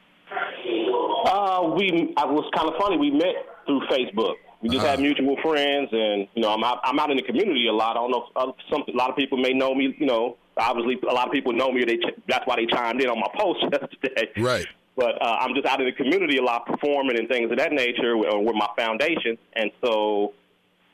Uh, 1.27 1.73
we 1.77 2.15
I 2.17 2.25
was 2.25 2.49
kind 2.55 2.69
of 2.69 2.75
funny. 2.81 2.97
We 2.97 3.11
met 3.11 3.35
through 3.67 3.81
Facebook. 3.91 4.35
We 4.63 4.71
just 4.71 4.81
uh-huh. 4.81 4.93
had 4.93 5.01
mutual 5.01 5.37
friends, 5.43 5.89
and 5.93 6.27
you 6.35 6.43
know, 6.43 6.53
I'm 6.53 6.65
out, 6.65 6.81
I'm 6.83 6.99
out 6.99 7.11
in 7.11 7.17
the 7.17 7.23
community 7.23 7.67
a 7.69 7.73
lot. 7.73 7.97
I 7.97 8.01
don't 8.01 8.11
know. 8.11 8.27
If, 8.37 8.55
some 8.71 8.85
a 8.89 8.97
lot 8.97 9.11
of 9.11 9.17
people 9.17 9.39
may 9.39 9.53
know 9.53 9.75
me. 9.75 9.95
You 9.99 10.07
know, 10.07 10.37
obviously, 10.57 10.99
a 11.09 11.13
lot 11.13 11.27
of 11.27 11.33
people 11.33 11.53
know 11.53 11.71
me. 11.71 11.85
They 11.85 11.99
that's 12.29 12.47
why 12.47 12.57
they 12.57 12.67
chimed 12.67 13.03
in 13.03 13.09
on 13.09 13.21
my 13.21 13.29
post 13.37 13.63
yesterday. 13.73 14.31
Right. 14.39 14.67
But 14.97 15.21
uh, 15.21 15.37
I'm 15.41 15.55
just 15.55 15.67
out 15.67 15.81
in 15.81 15.87
the 15.87 15.93
community 15.93 16.39
a 16.39 16.43
lot, 16.43 16.67
performing 16.67 17.19
and 17.19 17.29
things 17.29 17.51
of 17.51 17.59
that 17.59 17.73
nature 17.73 18.17
with, 18.17 18.33
uh, 18.33 18.39
with 18.39 18.55
my 18.55 18.69
foundation, 18.77 19.37
and 19.53 19.71
so 19.85 20.33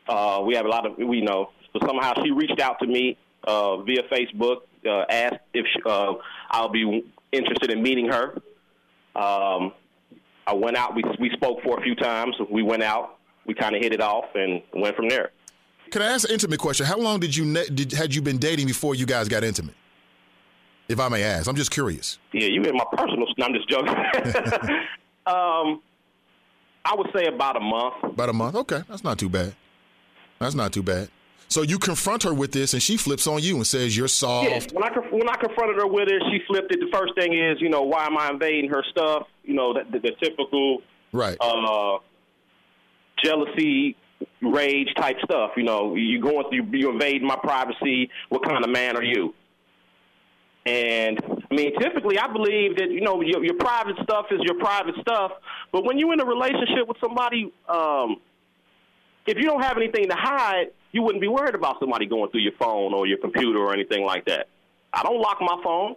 uh, 0.08 0.42
we 0.44 0.54
have 0.56 0.66
a 0.66 0.68
lot 0.68 0.86
of 0.86 0.98
we 0.98 1.20
know. 1.20 1.50
So 1.72 1.86
somehow 1.86 2.12
she 2.22 2.32
reached 2.32 2.60
out 2.60 2.78
to 2.80 2.86
me 2.86 3.16
uh, 3.44 3.78
via 3.82 4.02
Facebook, 4.12 4.62
uh, 4.86 5.04
asked 5.08 5.40
if 5.54 5.64
she, 5.72 5.80
uh, 5.86 6.14
I'll 6.50 6.68
be 6.68 7.04
interested 7.30 7.70
in 7.70 7.82
meeting 7.82 8.08
her. 8.08 8.34
Um, 9.14 9.72
I 10.46 10.54
went 10.54 10.76
out. 10.76 10.96
We 10.96 11.04
we 11.20 11.30
spoke 11.30 11.62
for 11.62 11.78
a 11.78 11.82
few 11.82 11.94
times. 11.94 12.34
We 12.50 12.62
went 12.62 12.82
out. 12.82 13.18
We 13.46 13.54
kind 13.54 13.76
of 13.76 13.82
hit 13.82 13.92
it 13.92 14.00
off 14.00 14.24
and 14.34 14.62
went 14.74 14.96
from 14.96 15.08
there. 15.08 15.30
Can 15.90 16.02
I 16.02 16.06
ask 16.06 16.26
an 16.28 16.32
intimate 16.32 16.58
question? 16.58 16.86
How 16.86 16.98
long 16.98 17.20
did 17.20 17.36
you 17.36 17.52
did 17.54 17.92
had 17.92 18.14
you 18.14 18.22
been 18.22 18.38
dating 18.38 18.66
before 18.66 18.94
you 18.94 19.06
guys 19.06 19.28
got 19.28 19.44
intimate? 19.44 19.74
If 20.92 21.00
I 21.00 21.08
may 21.08 21.22
ask. 21.22 21.48
I'm 21.48 21.56
just 21.56 21.70
curious. 21.70 22.18
Yeah, 22.32 22.48
you 22.48 22.62
in 22.62 22.76
my 22.76 22.84
personal. 22.92 23.26
I'm 23.42 23.54
just 23.54 23.68
joking. 23.68 23.88
um, 25.26 25.82
I 26.84 26.94
would 26.94 27.08
say 27.14 27.26
about 27.26 27.56
a 27.56 27.60
month. 27.60 27.94
About 28.02 28.28
a 28.28 28.32
month. 28.32 28.54
Okay, 28.54 28.82
that's 28.88 29.04
not 29.04 29.18
too 29.18 29.28
bad. 29.28 29.54
That's 30.38 30.54
not 30.54 30.72
too 30.72 30.82
bad. 30.82 31.08
So 31.48 31.62
you 31.62 31.78
confront 31.78 32.22
her 32.22 32.32
with 32.32 32.52
this, 32.52 32.72
and 32.72 32.82
she 32.82 32.96
flips 32.96 33.26
on 33.26 33.42
you 33.42 33.56
and 33.56 33.66
says 33.66 33.96
you're 33.96 34.08
soft. 34.08 34.48
Yeah, 34.48 34.60
when 34.72 34.84
I 34.84 34.90
when 35.10 35.28
I 35.28 35.36
confronted 35.36 35.76
her 35.76 35.86
with 35.86 36.08
it, 36.08 36.22
she 36.30 36.40
flipped 36.46 36.72
it. 36.72 36.80
The 36.80 36.88
first 36.96 37.14
thing 37.14 37.34
is, 37.34 37.60
you 37.60 37.68
know, 37.68 37.82
why 37.82 38.06
am 38.06 38.16
I 38.16 38.30
invading 38.30 38.70
her 38.70 38.82
stuff? 38.90 39.26
You 39.44 39.54
know, 39.54 39.74
the, 39.74 39.84
the, 39.90 39.98
the 39.98 40.12
typical 40.22 40.78
right 41.12 41.36
uh, 41.40 41.98
jealousy, 43.22 43.96
rage 44.40 44.88
type 44.96 45.16
stuff. 45.24 45.50
You 45.56 45.64
know, 45.64 45.94
you 45.94 46.20
going 46.22 46.48
through, 46.48 46.78
you 46.78 46.90
invading 46.90 47.26
my 47.26 47.36
privacy. 47.36 48.08
What 48.30 48.44
kind 48.44 48.64
of 48.64 48.70
man 48.70 48.96
are 48.96 49.04
you? 49.04 49.34
And 50.64 51.18
I 51.50 51.54
mean, 51.54 51.78
typically, 51.80 52.18
I 52.18 52.32
believe 52.32 52.76
that 52.76 52.90
you 52.90 53.00
know 53.00 53.20
your, 53.20 53.44
your 53.44 53.54
private 53.54 53.96
stuff 54.02 54.26
is 54.30 54.40
your 54.42 54.58
private 54.58 54.94
stuff. 55.00 55.32
But 55.72 55.84
when 55.84 55.98
you're 55.98 56.12
in 56.12 56.20
a 56.20 56.24
relationship 56.24 56.86
with 56.86 56.98
somebody, 57.00 57.52
um, 57.68 58.16
if 59.26 59.38
you 59.38 59.44
don't 59.44 59.62
have 59.62 59.76
anything 59.76 60.08
to 60.08 60.14
hide, 60.16 60.66
you 60.92 61.02
wouldn't 61.02 61.20
be 61.20 61.28
worried 61.28 61.54
about 61.54 61.80
somebody 61.80 62.06
going 62.06 62.30
through 62.30 62.42
your 62.42 62.52
phone 62.58 62.94
or 62.94 63.06
your 63.06 63.18
computer 63.18 63.58
or 63.58 63.72
anything 63.72 64.04
like 64.04 64.26
that. 64.26 64.48
I 64.92 65.02
don't 65.02 65.20
lock 65.20 65.38
my 65.40 65.60
phone 65.64 65.96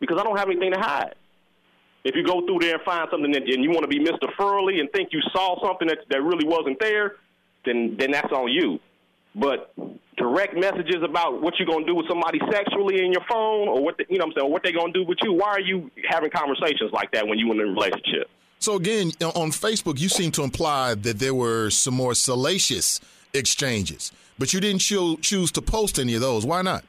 because 0.00 0.18
I 0.18 0.22
don't 0.22 0.38
have 0.38 0.48
anything 0.48 0.72
to 0.72 0.78
hide. 0.78 1.14
If 2.04 2.16
you 2.16 2.24
go 2.24 2.44
through 2.46 2.58
there 2.60 2.74
and 2.74 2.82
find 2.84 3.08
something 3.10 3.32
that, 3.32 3.42
and 3.42 3.62
you 3.62 3.70
want 3.70 3.82
to 3.82 3.88
be 3.88 4.00
Mr. 4.00 4.32
Furley 4.36 4.80
and 4.80 4.90
think 4.92 5.10
you 5.12 5.20
saw 5.32 5.60
something 5.64 5.88
that, 5.88 5.98
that 6.10 6.22
really 6.22 6.46
wasn't 6.46 6.80
there, 6.80 7.16
then 7.64 7.96
then 7.98 8.10
that's 8.10 8.32
on 8.32 8.50
you. 8.50 8.80
But 9.34 9.74
direct 10.16 10.54
messages 10.54 11.02
about 11.02 11.40
what 11.40 11.54
you're 11.58 11.66
gonna 11.66 11.86
do 11.86 11.94
with 11.94 12.06
somebody 12.08 12.38
sexually 12.50 13.04
in 13.04 13.12
your 13.12 13.24
phone, 13.28 13.68
or 13.68 13.82
what 13.82 13.96
the, 13.96 14.04
you 14.08 14.18
know, 14.18 14.26
what 14.26 14.32
I'm 14.32 14.40
saying, 14.40 14.46
or 14.46 14.52
what 14.52 14.62
they're 14.62 14.72
gonna 14.72 14.92
do 14.92 15.04
with 15.04 15.18
you. 15.22 15.32
Why 15.32 15.48
are 15.48 15.60
you 15.60 15.90
having 16.08 16.30
conversations 16.30 16.92
like 16.92 17.10
that 17.12 17.26
when 17.26 17.38
you're 17.38 17.52
in 17.52 17.60
a 17.60 17.64
relationship? 17.64 18.28
So 18.58 18.76
again, 18.76 19.10
on 19.20 19.50
Facebook, 19.50 19.98
you 19.98 20.08
seem 20.08 20.30
to 20.32 20.42
imply 20.44 20.94
that 20.94 21.18
there 21.18 21.34
were 21.34 21.70
some 21.70 21.94
more 21.94 22.14
salacious 22.14 23.00
exchanges, 23.34 24.12
but 24.38 24.52
you 24.52 24.60
didn't 24.60 24.80
cho- 24.80 25.16
choose 25.16 25.50
to 25.52 25.62
post 25.62 25.98
any 25.98 26.14
of 26.14 26.20
those. 26.20 26.46
Why 26.46 26.62
not? 26.62 26.84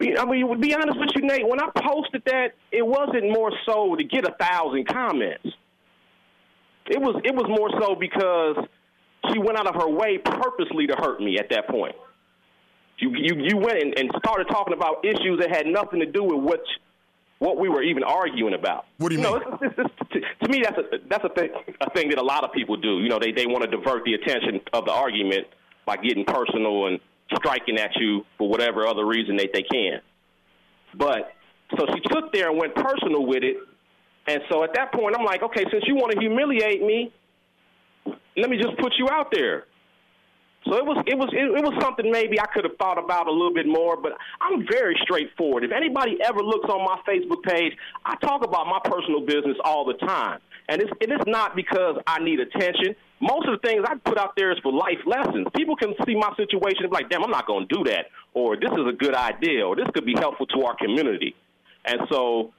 I 0.00 0.24
mean, 0.24 0.48
to 0.48 0.56
be 0.56 0.74
honest 0.74 0.98
with 0.98 1.10
you, 1.14 1.22
Nate, 1.22 1.46
when 1.46 1.60
I 1.60 1.68
posted 1.76 2.22
that, 2.26 2.54
it 2.72 2.86
wasn't 2.86 3.32
more 3.32 3.52
so 3.66 3.96
to 3.96 4.04
get 4.04 4.26
a 4.26 4.32
thousand 4.32 4.86
comments. 4.88 5.46
It 6.86 7.00
was 7.00 7.20
it 7.24 7.34
was 7.34 7.46
more 7.48 7.70
so 7.80 7.94
because 7.94 8.56
she 9.32 9.38
went 9.38 9.58
out 9.58 9.66
of 9.66 9.74
her 9.74 9.88
way 9.88 10.18
purposely 10.18 10.86
to 10.86 10.96
hurt 10.96 11.20
me 11.20 11.38
at 11.38 11.48
that 11.50 11.68
point. 11.68 11.94
You 12.98 13.10
you 13.10 13.34
you 13.36 13.56
went 13.56 13.82
and, 13.82 13.98
and 13.98 14.10
started 14.18 14.46
talking 14.48 14.74
about 14.74 15.04
issues 15.04 15.40
that 15.40 15.50
had 15.50 15.66
nothing 15.66 16.00
to 16.00 16.06
do 16.06 16.22
with 16.22 16.42
what 16.42 16.60
what 17.38 17.58
we 17.58 17.68
were 17.68 17.82
even 17.82 18.02
arguing 18.02 18.54
about. 18.54 18.86
What 18.98 19.10
do 19.10 19.16
you, 19.16 19.22
you 19.22 19.30
mean? 19.30 19.40
Know, 19.40 19.56
it's, 19.60 19.74
it's, 19.78 19.94
it's, 20.12 20.26
to 20.42 20.48
me, 20.48 20.62
that's 20.62 20.78
a 20.78 20.98
that's 21.08 21.24
a 21.24 21.28
thing 21.28 21.50
a 21.80 21.90
thing 21.90 22.08
that 22.10 22.18
a 22.18 22.22
lot 22.22 22.44
of 22.44 22.52
people 22.52 22.76
do. 22.76 23.00
You 23.00 23.08
know, 23.08 23.18
they 23.18 23.32
they 23.32 23.46
want 23.46 23.62
to 23.64 23.70
divert 23.70 24.04
the 24.04 24.14
attention 24.14 24.60
of 24.72 24.84
the 24.84 24.92
argument 24.92 25.46
by 25.86 25.96
getting 25.96 26.24
personal 26.24 26.86
and 26.86 27.00
striking 27.34 27.78
at 27.78 27.90
you 27.96 28.24
for 28.38 28.48
whatever 28.48 28.86
other 28.86 29.04
reason 29.04 29.36
they 29.36 29.48
they 29.52 29.62
can. 29.62 30.00
But 30.96 31.32
so 31.76 31.86
she 31.92 32.00
took 32.00 32.32
there 32.32 32.50
and 32.50 32.58
went 32.58 32.74
personal 32.74 33.26
with 33.26 33.42
it, 33.42 33.56
and 34.26 34.40
so 34.48 34.62
at 34.62 34.74
that 34.74 34.92
point, 34.92 35.16
I'm 35.18 35.24
like, 35.24 35.42
okay, 35.42 35.64
since 35.70 35.84
you 35.86 35.96
want 35.96 36.12
to 36.12 36.20
humiliate 36.20 36.82
me, 36.82 37.12
let 38.36 38.50
me 38.50 38.56
just 38.56 38.76
put 38.78 38.92
you 38.98 39.08
out 39.10 39.28
there. 39.32 39.64
So 40.66 40.76
it 40.76 40.84
was 40.84 40.96
it 41.06 41.18
was 41.18 41.28
it, 41.32 41.44
it 41.44 41.62
was 41.62 41.76
something 41.80 42.10
maybe 42.10 42.40
I 42.40 42.46
could 42.46 42.64
have 42.64 42.76
thought 42.78 42.96
about 42.96 43.28
a 43.28 43.30
little 43.30 43.52
bit 43.52 43.66
more, 43.66 44.00
but 44.00 44.12
I'm 44.40 44.64
very 44.66 44.96
straightforward. 45.02 45.62
If 45.62 45.72
anybody 45.72 46.16
ever 46.24 46.40
looks 46.40 46.68
on 46.70 46.80
my 46.80 46.96
Facebook 47.04 47.42
page, 47.44 47.76
I 48.04 48.16
talk 48.16 48.42
about 48.42 48.66
my 48.66 48.80
personal 48.82 49.20
business 49.20 49.58
all 49.62 49.84
the 49.84 49.94
time. 50.06 50.40
And 50.68 50.80
it's 50.80 50.90
it 51.02 51.10
is 51.12 51.20
not 51.26 51.54
because 51.54 51.96
I 52.06 52.18
need 52.24 52.40
attention. 52.40 52.96
Most 53.20 53.46
of 53.46 53.60
the 53.60 53.66
things 53.66 53.84
I 53.84 53.96
put 53.96 54.16
out 54.16 54.36
there 54.36 54.52
is 54.52 54.58
for 54.62 54.72
life 54.72 55.04
lessons. 55.04 55.46
People 55.54 55.76
can 55.76 55.92
see 56.06 56.14
my 56.14 56.32
situation 56.36 56.84
and 56.84 56.90
be 56.90 56.96
like, 56.96 57.10
damn, 57.10 57.22
I'm 57.22 57.30
not 57.30 57.46
going 57.46 57.68
to 57.68 57.74
do 57.74 57.84
that. 57.84 58.06
Or 58.32 58.56
this 58.56 58.72
is 58.72 58.86
a 58.88 58.92
good 58.92 59.14
idea. 59.14 59.66
Or 59.66 59.76
this 59.76 59.86
could 59.92 60.06
be 60.06 60.14
helpful 60.16 60.46
to 60.46 60.64
our 60.64 60.76
community. 60.76 61.34
And 61.84 62.00
so 62.10 62.52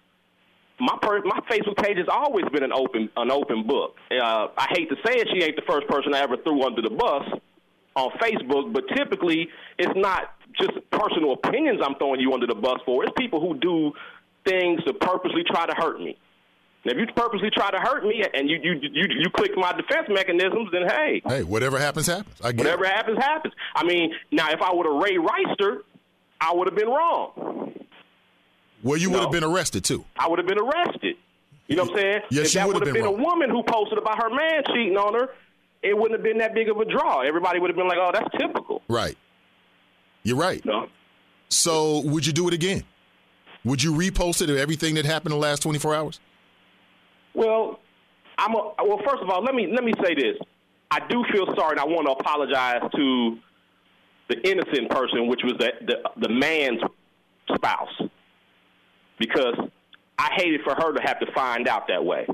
my 0.80 0.98
per- 1.02 1.24
my 1.24 1.40
Facebook 1.50 1.78
page 1.78 1.98
has 1.98 2.08
always 2.10 2.46
been 2.52 2.64
an 2.64 2.74
open 2.74 3.10
an 3.16 3.32
open 3.32 3.66
book. 3.66 3.96
Uh, 4.12 4.48
I 4.58 4.68
hate 4.72 4.90
to 4.90 4.96
say 5.06 5.14
it, 5.20 5.28
she 5.34 5.44
ain't 5.44 5.56
the 5.56 5.64
first 5.68 5.88
person 5.88 6.14
I 6.14 6.20
ever 6.20 6.38
threw 6.38 6.64
under 6.66 6.82
the 6.82 6.90
bus 6.90 7.24
on 7.96 8.12
Facebook, 8.20 8.74
but 8.74 8.84
typically 8.96 9.48
it's 9.78 9.94
not 9.96 10.36
just 10.60 10.74
personal 10.92 11.34
opinions 11.34 11.80
I'm 11.84 11.96
throwing 11.96 12.20
you 12.20 12.34
under 12.34 12.48
the 12.48 12.56
bus 12.56 12.80
for. 12.86 13.04
It's 13.04 13.14
people 13.18 13.40
who 13.40 13.58
do 13.58 13.94
things 14.46 14.84
to 14.84 14.94
purposely 14.94 15.44
try 15.44 15.66
to 15.66 15.74
hurt 15.74 16.00
me. 16.00 16.18
And 16.84 16.94
if 16.94 17.00
you 17.00 17.08
purposely 17.16 17.50
try 17.50 17.72
to 17.72 17.80
hurt 17.80 18.04
me 18.04 18.24
and 18.34 18.50
you 18.50 18.58
you 18.62 18.74
you, 18.82 19.06
you 19.10 19.30
click 19.36 19.52
my 19.56 19.72
defense 19.72 20.08
mechanisms, 20.10 20.70
then 20.72 20.84
hey, 20.88 21.22
hey, 21.26 21.44
whatever 21.44 21.80
happens, 21.80 22.08
happens. 22.08 22.36
I 22.44 22.52
get 22.52 22.60
whatever 22.60 22.86
it. 22.86 22.92
happens, 22.92 23.18
happens. 23.18 23.54
I 23.76 23.84
mean, 23.84 24.14
now 24.32 24.50
if 24.50 24.62
I 24.62 24.74
would 24.74 24.86
have 24.86 25.02
Ray 25.02 25.18
Reister, 25.18 25.80
I 26.40 26.54
would 26.54 26.68
have 26.68 26.76
been 26.76 26.90
wrong. 26.90 27.65
Well, 28.86 28.98
you 28.98 29.10
No. 29.10 29.16
would 29.18 29.24
have 29.24 29.32
been 29.32 29.44
arrested 29.44 29.84
too. 29.84 30.06
I 30.18 30.28
would 30.30 30.38
have 30.40 30.48
been 30.48 30.60
arrested. 30.60 31.18
You 31.68 31.76
know 31.76 31.84
what 31.86 31.94
I'm 31.94 31.98
saying? 31.98 32.22
Yes, 32.30 32.48
if 32.48 32.54
that 32.54 32.68
would 32.68 32.76
have 32.76 32.84
been 32.86 32.94
been, 32.94 33.06
a 33.06 33.12
woman 33.12 33.50
who 33.50 33.64
posted 33.64 33.98
about 33.98 34.22
her 34.22 34.30
man 34.30 34.64
cheating 34.68 34.96
on 34.96 35.16
her, 35.16 35.30
it 35.82 35.98
wouldn't 35.98 36.12
have 36.20 36.24
been 36.24 36.38
that 36.38 36.54
big 36.54 36.70
of 36.70 36.78
a 36.78 36.86
draw. 36.86 37.22
Everybody 37.22 37.60
would 37.60 37.72
have 37.72 37.76
been 37.76 37.88
like, 37.88 37.98
"Oh, 38.00 38.12
that's 38.14 38.30
typical." 38.38 38.84
Right. 38.88 39.18
You're 40.22 40.38
right. 40.38 40.64
No. 40.64 40.88
So, 41.50 42.02
would 42.06 42.28
you 42.28 42.34
do 42.34 42.48
it 42.48 42.54
again? 42.54 42.84
Would 43.64 43.82
you 43.82 43.92
repost 43.94 44.44
it 44.44 44.50
of 44.52 44.58
everything 44.58 44.94
that 44.96 45.06
happened 45.06 45.34
in 45.34 45.40
the 45.40 45.46
last 45.48 45.62
24 45.64 45.96
hours? 45.96 46.20
Well, 47.34 47.80
I'm 48.38 48.54
a, 48.54 48.72
well. 48.84 49.00
First 49.04 49.24
of 49.24 49.30
all, 49.32 49.42
let 49.44 49.56
me 49.56 49.66
let 49.72 49.84
me 49.84 49.94
say 50.04 50.14
this. 50.14 50.38
I 50.92 51.00
do 51.08 51.24
feel 51.34 51.48
sorry, 51.56 51.72
and 51.72 51.80
I 51.80 51.86
want 51.86 52.06
to 52.06 52.12
apologize 52.14 52.82
to 52.96 53.38
the 54.30 54.48
innocent 54.48 54.92
person, 54.92 55.28
which 55.28 55.42
was 55.44 55.54
the 55.58 55.72
the, 55.82 56.28
the 56.28 56.30
man's 56.30 56.82
spouse, 57.56 58.02
because 59.20 59.56
I 60.18 60.30
hated 60.36 60.62
for 60.64 60.74
her 60.76 60.94
to 60.94 61.02
have 61.02 61.20
to 61.20 61.32
find 61.34 61.68
out 61.68 61.88
that 61.88 62.04
way. 62.04 62.28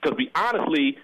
Because, 0.00 0.16
be 0.16 0.30
honestly, 0.34 0.96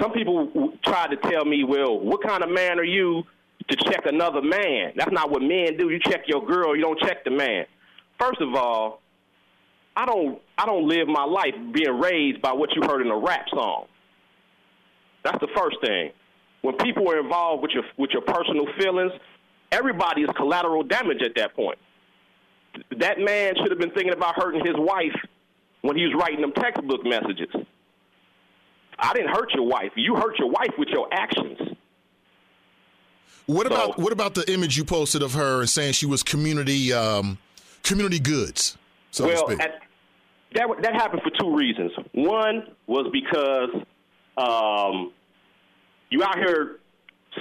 some 0.00 0.12
people 0.12 0.72
tried 0.84 1.10
to 1.10 1.16
tell 1.16 1.44
me, 1.44 1.64
"Well, 1.64 1.98
what 1.98 2.22
kind 2.22 2.42
of 2.42 2.50
man 2.50 2.78
are 2.78 2.84
you 2.84 3.24
to 3.68 3.76
check 3.76 4.06
another 4.06 4.42
man? 4.42 4.92
That's 4.96 5.12
not 5.12 5.30
what 5.30 5.42
men 5.42 5.76
do. 5.76 5.90
You 5.90 5.98
check 5.98 6.28
your 6.28 6.44
girl, 6.44 6.76
you 6.76 6.82
don't 6.82 7.00
check 7.00 7.24
the 7.24 7.30
man." 7.30 7.66
First 8.18 8.40
of 8.40 8.54
all, 8.54 9.00
I 9.96 10.06
don't 10.06 10.40
I 10.56 10.66
don't 10.66 10.86
live 10.86 11.08
my 11.08 11.24
life 11.24 11.54
being 11.72 11.98
raised 11.98 12.40
by 12.40 12.52
what 12.52 12.70
you 12.74 12.82
heard 12.82 13.00
in 13.00 13.10
a 13.10 13.16
rap 13.16 13.46
song. 13.50 13.86
That's 15.24 15.38
the 15.40 15.48
first 15.56 15.80
thing. 15.82 16.12
When 16.62 16.76
people 16.76 17.10
are 17.10 17.18
involved 17.18 17.62
with 17.62 17.72
your 17.72 17.84
with 17.96 18.10
your 18.10 18.22
personal 18.22 18.66
feelings, 18.78 19.12
everybody 19.72 20.22
is 20.22 20.30
collateral 20.36 20.82
damage 20.82 21.22
at 21.22 21.34
that 21.36 21.54
point. 21.54 21.78
That 22.98 23.18
man 23.18 23.54
should 23.56 23.70
have 23.70 23.78
been 23.78 23.90
thinking 23.90 24.12
about 24.12 24.36
hurting 24.36 24.64
his 24.64 24.76
wife 24.76 25.16
when 25.82 25.96
he 25.96 26.04
was 26.04 26.14
writing 26.14 26.40
them 26.40 26.52
textbook 26.52 27.04
messages. 27.04 27.48
I 28.98 29.12
didn't 29.14 29.30
hurt 29.34 29.52
your 29.54 29.66
wife. 29.66 29.92
You 29.96 30.14
hurt 30.14 30.38
your 30.38 30.50
wife 30.50 30.72
with 30.78 30.88
your 30.88 31.08
actions. 31.12 31.58
What 33.46 33.66
So- 33.66 33.74
about 33.74 33.98
what 33.98 34.12
about 34.12 34.34
the 34.34 34.50
image 34.52 34.76
you 34.76 34.84
posted 34.84 35.22
of 35.22 35.34
her 35.34 35.60
and 35.60 35.68
saying 35.68 35.94
she 35.94 36.06
was 36.06 36.22
community 36.22 36.92
um, 36.92 37.38
community 37.82 38.20
goods, 38.20 38.76
so 39.10 39.26
well, 39.26 39.50
at, 39.52 39.80
that 40.54 40.68
that 40.82 40.94
happened 40.94 41.22
for 41.22 41.30
two 41.30 41.56
reasons. 41.56 41.90
One 42.12 42.74
was 42.86 43.10
because 43.12 43.70
um, 44.36 45.12
you 46.10 46.22
out 46.22 46.38
here 46.38 46.78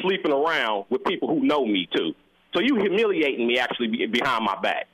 sleeping 0.02 0.32
around 0.32 0.86
with 0.90 1.04
people 1.04 1.28
who 1.28 1.46
know 1.46 1.66
me 1.66 1.88
too. 1.96 2.14
So 2.56 2.62
you 2.62 2.78
humiliating 2.78 3.46
me 3.46 3.60
actually 3.60 4.08
behind 4.08 4.44
my 4.44 4.60
back. 4.60 4.88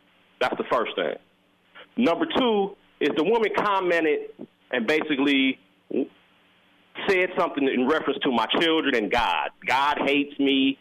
That's 0.46 0.58
the 0.58 0.76
first 0.76 0.96
thing. 0.96 1.16
Number 1.98 2.26
two 2.38 2.76
is 3.00 3.10
the 3.18 3.24
woman 3.24 3.50
commented 3.58 4.30
and 4.72 4.86
basically 4.86 5.58
said 7.10 7.30
something 7.38 7.68
in 7.68 7.88
reference 7.88 8.20
to 8.24 8.32
my 8.32 8.46
children 8.60 8.96
and 8.96 9.12
God. 9.12 9.50
God 9.66 9.98
hates 10.06 10.38
me. 10.40 10.78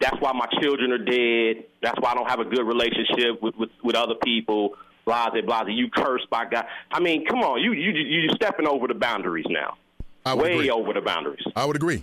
That's 0.00 0.16
why 0.20 0.32
my 0.32 0.46
children 0.60 0.90
are 0.90 0.98
dead. 0.98 1.64
That's 1.82 1.98
why 2.00 2.10
I 2.10 2.14
don't 2.14 2.28
have 2.28 2.40
a 2.40 2.44
good 2.44 2.66
relationship 2.66 3.40
with, 3.40 3.54
with, 3.56 3.70
with 3.84 3.94
other 3.94 4.14
people. 4.24 4.74
Blase, 5.04 5.44
blase. 5.46 5.68
You 5.68 5.88
cursed 5.88 6.28
by 6.28 6.46
God. 6.46 6.64
I 6.90 6.98
mean, 6.98 7.24
come 7.26 7.38
on. 7.38 7.62
You 7.62 7.72
you 7.72 7.92
you 7.92 8.28
stepping 8.34 8.66
over 8.66 8.88
the 8.88 8.94
boundaries 8.94 9.46
now. 9.48 9.76
I 10.24 10.34
would 10.34 10.44
Way 10.44 10.54
agree. 10.54 10.70
over 10.70 10.92
the 10.92 11.00
boundaries. 11.00 11.44
I 11.54 11.64
would 11.64 11.76
agree. 11.76 12.02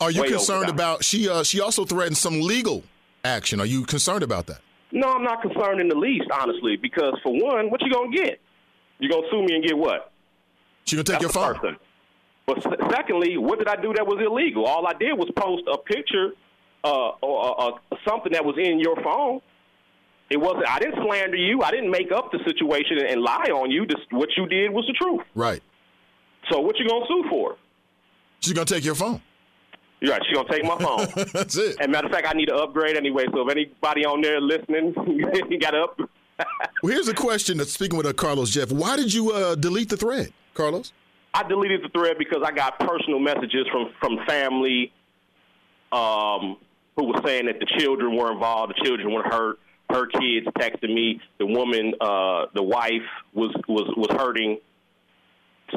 Are 0.00 0.10
you 0.12 0.22
Way 0.22 0.28
concerned 0.28 0.68
about 0.70 1.02
she? 1.02 1.28
Uh, 1.28 1.42
she 1.42 1.60
also 1.60 1.84
threatened 1.84 2.16
some 2.16 2.40
legal 2.40 2.84
action. 3.24 3.58
Are 3.58 3.66
you 3.66 3.84
concerned 3.84 4.22
about 4.22 4.46
that? 4.46 4.60
No, 4.94 5.12
I'm 5.12 5.24
not 5.24 5.42
concerned 5.42 5.80
in 5.80 5.88
the 5.88 5.96
least, 5.96 6.30
honestly, 6.32 6.76
because 6.80 7.18
for 7.24 7.32
one, 7.32 7.68
what 7.68 7.82
you 7.82 7.90
gonna 7.92 8.14
get? 8.14 8.40
You 9.00 9.10
gonna 9.10 9.26
sue 9.28 9.42
me 9.42 9.56
and 9.56 9.64
get 9.64 9.76
what? 9.76 10.12
She 10.84 10.94
gonna 10.94 11.02
take 11.02 11.18
That's 11.18 11.34
your 11.34 11.54
phone? 11.54 11.76
But 12.46 12.62
secondly, 12.92 13.36
what 13.36 13.58
did 13.58 13.66
I 13.66 13.74
do 13.74 13.92
that 13.94 14.06
was 14.06 14.22
illegal? 14.24 14.66
All 14.66 14.86
I 14.86 14.92
did 14.92 15.14
was 15.14 15.28
post 15.36 15.64
a 15.66 15.78
picture 15.78 16.32
uh, 16.84 17.08
or 17.20 17.60
uh, 17.60 17.68
uh, 17.68 17.96
something 18.06 18.32
that 18.32 18.44
was 18.44 18.54
in 18.56 18.78
your 18.78 18.94
phone. 19.02 19.40
It 20.30 20.36
wasn't. 20.36 20.68
I 20.68 20.78
didn't 20.78 21.02
slander 21.04 21.36
you. 21.36 21.62
I 21.62 21.72
didn't 21.72 21.90
make 21.90 22.12
up 22.12 22.30
the 22.30 22.38
situation 22.46 22.98
and, 22.98 23.08
and 23.08 23.20
lie 23.22 23.50
on 23.52 23.72
you. 23.72 23.86
This, 23.86 23.98
what 24.10 24.28
you 24.36 24.46
did 24.46 24.70
was 24.70 24.86
the 24.86 24.92
truth. 24.92 25.22
Right. 25.34 25.62
So 26.52 26.60
what 26.60 26.78
you 26.78 26.88
gonna 26.88 27.06
sue 27.08 27.24
for? 27.28 27.56
She's 28.40 28.52
gonna 28.52 28.64
take 28.64 28.84
your 28.84 28.94
phone. 28.94 29.20
You're 30.04 30.12
right. 30.12 30.22
She's 30.28 30.36
gonna 30.36 30.48
take 30.50 30.64
my 30.64 30.76
phone. 30.76 31.06
That's 31.32 31.56
it. 31.56 31.76
and 31.80 31.90
matter 31.90 32.06
of 32.06 32.12
fact, 32.12 32.26
I 32.28 32.34
need 32.34 32.46
to 32.46 32.56
upgrade 32.56 32.94
anyway. 32.94 33.24
So 33.32 33.40
if 33.40 33.50
anybody 33.50 34.04
on 34.04 34.20
there 34.20 34.38
listening, 34.38 34.94
you 35.50 35.58
got 35.58 35.74
up. 35.74 35.98
Well, 36.82 36.92
here's 36.92 37.06
a 37.06 37.14
question. 37.14 37.58
That's 37.58 37.72
speaking 37.72 37.96
with 37.96 38.06
uh, 38.06 38.12
Carlos 38.12 38.50
Jeff. 38.50 38.72
Why 38.72 38.96
did 38.96 39.14
you 39.14 39.30
uh, 39.30 39.54
delete 39.54 39.88
the 39.88 39.96
thread, 39.96 40.32
Carlos? 40.52 40.92
I 41.32 41.44
deleted 41.44 41.80
the 41.84 41.88
thread 41.90 42.18
because 42.18 42.42
I 42.44 42.50
got 42.50 42.76
personal 42.80 43.20
messages 43.20 43.66
from 43.70 43.92
from 44.00 44.18
family 44.26 44.92
um, 45.92 46.56
who 46.96 47.04
was 47.04 47.22
saying 47.24 47.46
that 47.46 47.60
the 47.60 47.66
children 47.78 48.16
were 48.16 48.32
involved, 48.32 48.74
the 48.76 48.84
children 48.84 49.12
were 49.12 49.22
hurt. 49.22 49.60
Her 49.88 50.06
kids 50.08 50.46
texted 50.58 50.92
me. 50.92 51.20
The 51.38 51.46
woman, 51.46 51.94
uh, 52.00 52.46
the 52.52 52.64
wife, 52.64 53.06
was 53.32 53.54
was 53.68 53.94
was 53.96 54.10
hurting. 54.10 54.58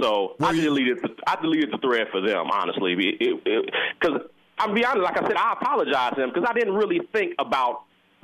So 0.02 0.36
Well, 0.40 0.50
I 0.50 0.54
you- 0.54 0.62
deleted 0.62 1.00
the, 1.02 1.10
I 1.28 1.36
deleted 1.42 1.72
the 1.72 1.78
thread 1.80 2.08
for 2.12 2.22
them. 2.22 2.48
Honestly, 2.52 2.96
because 2.96 4.22
I'm 4.60 4.74
be 4.74 4.84
honest, 4.86 5.04
like 5.04 5.18
I 5.22 5.28
said, 5.28 5.38
I 5.38 5.54
apologize 5.54 6.14
to 6.16 6.22
them 6.22 6.32
because 6.34 6.48
I 6.50 6.54
didn't 6.54 6.74
really 6.76 7.02
think 7.14 7.34
about 7.40 7.84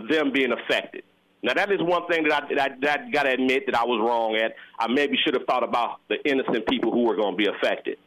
them 0.09 0.31
being 0.31 0.51
affected. 0.51 1.03
Now 1.41 1.53
that 1.53 1.71
is 1.71 1.79
one 1.81 2.07
thing 2.07 2.23
that 2.27 2.43
I, 2.43 2.55
that 2.55 2.81
that 2.81 3.11
got 3.11 3.23
to 3.23 3.31
admit 3.31 3.65
that 3.65 3.75
I 3.75 3.83
was 3.83 3.99
wrong 4.01 4.35
at. 4.35 4.55
I 4.79 4.87
maybe 4.87 5.17
should 5.23 5.33
have 5.33 5.43
thought 5.45 5.63
about 5.63 5.99
the 6.09 6.15
innocent 6.29 6.67
people 6.67 6.91
who 6.91 7.01
were 7.03 7.15
going 7.15 7.33
to 7.33 7.37
be 7.37 7.47
affected. 7.47 7.97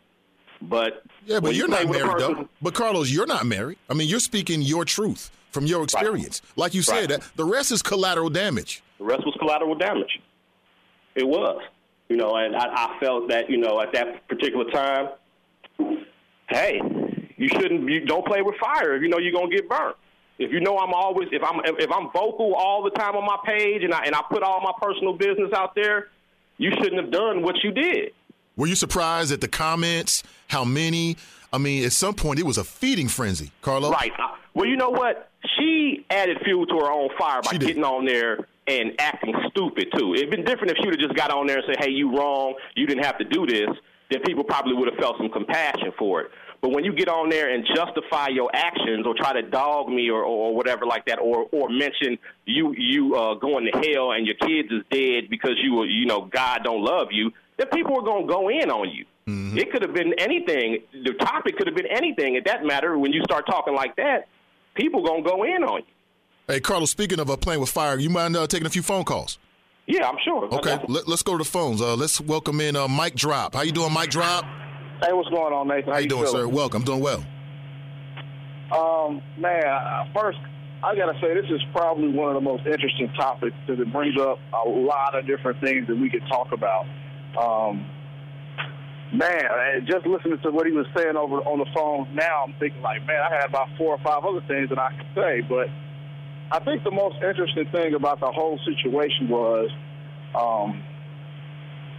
But 0.62 1.02
Yeah, 1.26 1.40
but 1.40 1.52
you 1.52 1.58
you're 1.58 1.68
play 1.68 1.84
not 1.84 1.92
married 1.92 2.18
though. 2.18 2.48
But 2.62 2.72
Carlos, 2.74 3.10
you're 3.10 3.26
not 3.26 3.44
married. 3.46 3.78
I 3.90 3.94
mean, 3.94 4.08
you're 4.08 4.20
speaking 4.20 4.62
your 4.62 4.84
truth 4.86 5.30
from 5.50 5.66
your 5.66 5.82
experience. 5.82 6.40
Like 6.56 6.72
you 6.74 6.80
said, 6.82 7.10
Right. 7.10 7.20
that 7.20 7.30
the 7.36 7.44
rest 7.44 7.72
is 7.72 7.82
collateral 7.82 8.30
damage. 8.30 8.82
The 8.98 9.04
rest 9.04 9.24
was 9.26 9.34
collateral 9.38 9.74
damage. 9.74 10.18
It 11.14 11.26
was, 11.28 11.60
you 12.08 12.16
know, 12.16 12.36
and 12.36 12.54
I, 12.54 12.66
I 12.66 12.98
felt 13.00 13.28
that, 13.28 13.50
you 13.50 13.56
know, 13.56 13.80
at 13.80 13.92
that 13.92 14.26
particular 14.28 14.70
time, 14.70 15.08
hey, 16.48 16.80
you 17.36 17.48
shouldn't, 17.48 17.88
you 17.88 18.04
don't 18.04 18.24
play 18.26 18.42
with 18.42 18.56
fire 18.56 18.94
if 18.94 19.02
you 19.02 19.08
know 19.08 19.18
you're 19.18 19.32
gonna 19.32 19.50
get 19.50 19.68
burnt. 19.68 19.96
If 20.38 20.52
you 20.52 20.60
know 20.60 20.78
I'm 20.78 20.92
always, 20.92 21.28
if 21.32 21.42
I'm, 21.42 21.60
if 21.64 21.90
I'm 21.90 22.10
vocal 22.12 22.54
all 22.54 22.82
the 22.82 22.90
time 22.90 23.16
on 23.16 23.24
my 23.24 23.38
page 23.44 23.82
and 23.82 23.92
I 23.92 24.04
and 24.04 24.14
I 24.14 24.20
put 24.30 24.42
all 24.42 24.60
my 24.60 24.72
personal 24.80 25.14
business 25.14 25.52
out 25.54 25.74
there, 25.74 26.08
you 26.58 26.70
shouldn't 26.72 27.00
have 27.00 27.10
done 27.10 27.42
what 27.42 27.56
you 27.64 27.72
did. 27.72 28.12
Were 28.56 28.66
you 28.66 28.74
surprised 28.74 29.32
at 29.32 29.40
the 29.40 29.48
comments? 29.48 30.22
How 30.48 30.64
many? 30.64 31.16
I 31.52 31.58
mean, 31.58 31.84
at 31.84 31.92
some 31.92 32.14
point, 32.14 32.38
it 32.38 32.44
was 32.44 32.58
a 32.58 32.64
feeding 32.64 33.08
frenzy, 33.08 33.50
Carlos. 33.62 33.90
Right. 33.90 34.12
Well, 34.54 34.66
you 34.66 34.76
know 34.76 34.90
what? 34.90 35.30
She 35.58 36.04
added 36.10 36.38
fuel 36.44 36.66
to 36.66 36.78
her 36.78 36.90
own 36.90 37.10
fire 37.18 37.40
by 37.42 37.56
getting 37.56 37.84
on 37.84 38.04
there 38.04 38.46
and 38.68 38.92
acting 38.98 39.34
stupid 39.50 39.88
too. 39.96 40.14
It'd 40.14 40.30
been 40.30 40.44
different 40.44 40.72
if 40.72 40.76
she 40.78 40.86
would 40.88 41.00
have 41.00 41.08
just 41.08 41.16
got 41.16 41.30
on 41.30 41.46
there 41.46 41.56
and 41.58 41.64
said, 41.66 41.76
"Hey, 41.84 41.90
you 41.90 42.16
wrong. 42.16 42.54
You 42.74 42.86
didn't 42.86 43.04
have 43.04 43.18
to 43.18 43.24
do 43.24 43.46
this." 43.46 43.68
Then 44.10 44.20
people 44.22 44.44
probably 44.44 44.74
would 44.74 44.88
have 44.88 44.98
felt 45.00 45.16
some 45.18 45.28
compassion 45.30 45.92
for 45.98 46.20
it. 46.22 46.30
But 46.62 46.70
when 46.70 46.84
you 46.84 46.92
get 46.92 47.08
on 47.08 47.28
there 47.28 47.52
and 47.52 47.66
justify 47.74 48.28
your 48.28 48.48
actions 48.54 49.04
or 49.06 49.14
try 49.14 49.32
to 49.32 49.42
dog 49.42 49.88
me 49.88 50.08
or, 50.10 50.22
or 50.22 50.54
whatever 50.54 50.86
like 50.86 51.04
that, 51.06 51.18
or 51.18 51.46
or 51.52 51.68
mention 51.68 52.18
you 52.44 52.74
you 52.76 53.14
uh, 53.16 53.34
going 53.34 53.68
to 53.70 53.78
hell 53.92 54.12
and 54.12 54.26
your 54.26 54.36
kids 54.36 54.68
is 54.70 54.82
dead 54.90 55.28
because 55.28 55.56
you 55.62 55.74
were- 55.74 55.86
you 55.86 56.06
know 56.06 56.22
God 56.22 56.60
don't 56.64 56.82
love 56.82 57.08
you, 57.10 57.32
then 57.56 57.66
people 57.68 57.98
are 57.98 58.02
gonna 58.02 58.26
go 58.26 58.48
in 58.48 58.70
on 58.70 58.88
you. 58.90 59.04
Mm-hmm. 59.28 59.58
It 59.58 59.72
could 59.72 59.82
have 59.82 59.92
been 59.92 60.14
anything. 60.18 60.78
The 60.92 61.12
topic 61.14 61.56
could 61.56 61.66
have 61.66 61.76
been 61.76 61.86
anything. 61.90 62.36
It 62.36 62.44
doesn't 62.44 62.66
matter 62.66 62.96
when 62.96 63.12
you 63.12 63.22
start 63.24 63.44
talking 63.46 63.74
like 63.74 63.96
that. 63.96 64.28
People 64.76 65.02
gonna 65.02 65.22
go 65.22 65.42
in 65.42 65.64
on 65.64 65.80
you. 65.80 65.92
Hey, 66.48 66.60
Carlos. 66.60 66.92
Speaking 66.92 67.18
of 67.18 67.28
uh, 67.28 67.36
playing 67.36 67.60
with 67.60 67.70
fire, 67.70 67.98
you 67.98 68.08
mind 68.08 68.36
uh, 68.36 68.46
taking 68.46 68.68
a 68.68 68.70
few 68.70 68.82
phone 68.82 69.02
calls? 69.02 69.38
Yeah, 69.86 70.08
I'm 70.08 70.16
sure. 70.24 70.44
Okay, 70.54 70.78
Let, 70.86 71.08
us 71.08 71.22
go 71.22 71.32
to 71.32 71.38
the 71.38 71.48
phones. 71.48 71.80
Uh, 71.80 71.96
let's 71.96 72.20
welcome 72.20 72.60
in 72.60 72.76
uh, 72.76 72.86
Mike 72.86 73.16
Drop. 73.16 73.54
How 73.54 73.62
you 73.62 73.72
doing, 73.72 73.92
Mike 73.92 74.10
Drop? 74.10 74.44
Hey, 75.02 75.12
what's 75.12 75.28
going 75.28 75.52
on, 75.52 75.66
Nathan? 75.66 75.86
How, 75.86 75.94
How 75.94 75.98
you 75.98 76.08
doing, 76.08 76.24
feeling? 76.24 76.42
sir? 76.42 76.48
Welcome. 76.48 76.84
Doing 76.84 77.00
well. 77.00 77.24
Um, 78.72 79.22
man, 79.38 79.62
first 80.14 80.38
I 80.84 80.94
gotta 80.94 81.18
say 81.20 81.34
this 81.34 81.50
is 81.50 81.60
probably 81.72 82.08
one 82.08 82.28
of 82.28 82.34
the 82.34 82.40
most 82.40 82.66
interesting 82.66 83.08
topics 83.16 83.56
because 83.66 83.80
it 83.80 83.92
brings 83.92 84.18
up 84.20 84.38
a 84.52 84.68
lot 84.68 85.18
of 85.18 85.26
different 85.26 85.60
things 85.60 85.86
that 85.88 85.96
we 85.96 86.10
could 86.10 86.22
talk 86.28 86.52
about. 86.52 86.86
Um, 87.38 87.86
man, 89.12 89.86
just 89.86 90.06
listening 90.06 90.38
to 90.42 90.50
what 90.50 90.66
he 90.66 90.72
was 90.72 90.86
saying 90.96 91.16
over 91.16 91.38
on 91.42 91.58
the 91.58 91.66
phone, 91.74 92.14
now 92.14 92.44
I'm 92.46 92.54
thinking 92.60 92.82
like, 92.82 93.06
man, 93.06 93.20
I 93.22 93.34
had 93.34 93.48
about 93.48 93.68
four 93.78 93.94
or 93.94 93.98
five 93.98 94.24
other 94.24 94.42
things 94.46 94.68
that 94.68 94.78
I 94.78 94.90
could 94.96 95.10
say, 95.14 95.40
but 95.42 95.68
I 96.50 96.60
think 96.60 96.84
the 96.84 96.92
most 96.92 97.16
interesting 97.16 97.66
thing 97.72 97.94
about 97.94 98.20
the 98.20 98.30
whole 98.30 98.58
situation 98.64 99.28
was 99.28 99.70
um, 100.34 100.82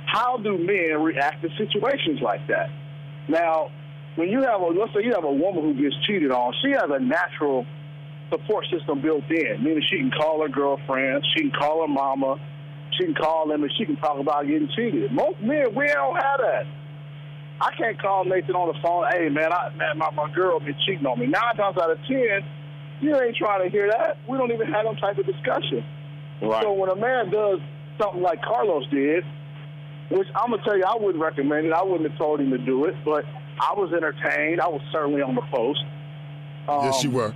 how 0.06 0.38
do 0.38 0.58
men 0.58 1.04
react 1.04 1.42
to 1.42 1.50
situations 1.58 2.22
like 2.22 2.48
that? 2.48 2.70
Now, 3.28 3.70
when 4.16 4.30
you 4.30 4.42
have 4.44 4.62
a 4.62 4.66
let's 4.68 4.94
say 4.94 5.04
you 5.04 5.14
have 5.14 5.26
a 5.26 5.32
woman 5.32 5.64
who 5.64 5.74
gets 5.74 5.96
cheated 6.06 6.32
on, 6.32 6.54
she 6.64 6.72
has 6.72 6.90
a 6.90 7.00
natural 7.00 7.66
support 8.30 8.66
system 8.72 9.02
built 9.02 9.24
in, 9.30 9.64
meaning 9.64 9.84
she 9.90 9.98
can 9.98 10.12
call 10.12 10.42
her 10.42 10.50
girlfriend, 10.50 11.24
she 11.36 11.42
can 11.42 11.52
call 11.52 11.82
her 11.82 11.88
mama, 11.88 12.36
she 12.98 13.06
can 13.06 13.16
call 13.16 13.48
them, 13.48 13.64
and 13.64 13.72
she 13.78 13.86
can 13.86 13.96
talk 13.98 14.20
about 14.20 14.48
getting 14.48 14.70
cheated. 14.76 15.12
Most 15.12 15.42
men, 15.42 15.76
we 15.76 15.88
don't 15.88 16.16
have 16.16 16.40
that. 16.40 16.66
I 17.60 17.72
can't 17.76 18.00
call 18.00 18.24
Nathan 18.24 18.56
on 18.56 18.74
the 18.74 18.80
phone. 18.82 19.06
Hey 19.12 19.30
man, 19.30 19.52
I, 19.52 19.76
man, 19.76 19.98
my, 19.98 20.10
my 20.12 20.32
girl 20.34 20.60
been 20.60 20.76
cheating 20.86 21.06
on 21.06 21.20
me. 21.20 21.28
Nine 21.28 21.56
times 21.56 21.78
out 21.78 21.92
of 21.92 21.98
ten, 22.08 22.44
you 23.02 23.20
ain't 23.20 23.36
trying 23.36 23.64
to 23.64 23.70
hear 23.70 23.90
that. 23.90 24.18
We 24.28 24.38
don't 24.38 24.52
even 24.52 24.68
have 24.72 24.86
them 24.86 24.96
type 24.96 25.18
of 25.18 25.26
discussion. 25.26 25.84
Right. 26.42 26.64
So 26.64 26.74
when 26.74 26.90
a 26.90 26.96
man 26.96 27.30
does 27.30 27.60
something 28.00 28.22
like 28.22 28.42
Carlos 28.42 28.88
did, 28.90 29.24
which 30.10 30.28
I'm 30.36 30.52
gonna 30.52 30.64
tell 30.64 30.78
you, 30.78 30.84
I 30.86 30.96
wouldn't 31.00 31.24
recommend 31.24 31.68
it. 31.68 31.74
I 31.74 31.84
wouldn't 31.84 32.10
have 32.10 32.18
told 32.18 32.40
him 32.40 32.52
to 32.52 32.58
do 32.58 32.86
it, 32.86 32.96
but 33.04 33.26
I 33.60 33.74
was 33.76 33.92
entertained. 33.94 34.62
I 34.62 34.68
was 34.68 34.82
certainly 34.92 35.22
on 35.22 35.36
the 35.36 35.42
post. 35.52 35.84
Um, 36.68 36.86
yes, 36.86 37.04
you 37.04 37.12
were. 37.12 37.34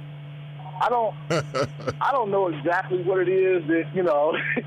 I 0.82 0.90
don't. 0.90 1.16
I 2.02 2.12
don't 2.12 2.32
know 2.32 2.48
exactly 2.48 3.04
what 3.04 3.20
it 3.20 3.30
is 3.30 3.68
that 3.68 3.86
you 3.94 4.04
know. 4.04 4.34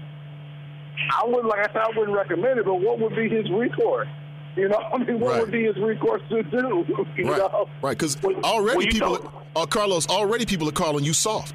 I 1.10 1.26
wouldn't, 1.26 1.46
like 1.46 1.68
I 1.68 1.72
said, 1.72 1.82
I 1.82 1.98
wouldn't 1.98 2.16
recommend 2.16 2.58
it. 2.58 2.64
But 2.64 2.80
what 2.80 3.00
would 3.00 3.16
be 3.16 3.28
his 3.28 3.50
recourse? 3.50 4.08
You 4.56 4.68
know, 4.68 4.78
I 4.92 4.98
mean, 4.98 5.18
what 5.18 5.32
right. 5.32 5.40
would 5.40 5.50
be 5.50 5.64
his 5.64 5.76
recourse 5.76 6.22
to 6.28 6.42
do? 6.44 6.84
You 7.16 7.30
right. 7.30 7.38
know? 7.38 7.68
Right, 7.82 7.96
because 7.96 8.16
already 8.44 8.86
people, 8.86 9.18
are, 9.56 9.62
uh, 9.62 9.66
Carlos, 9.66 10.08
already 10.08 10.46
people 10.46 10.68
are 10.68 10.72
calling 10.72 11.04
you 11.04 11.12
soft. 11.12 11.54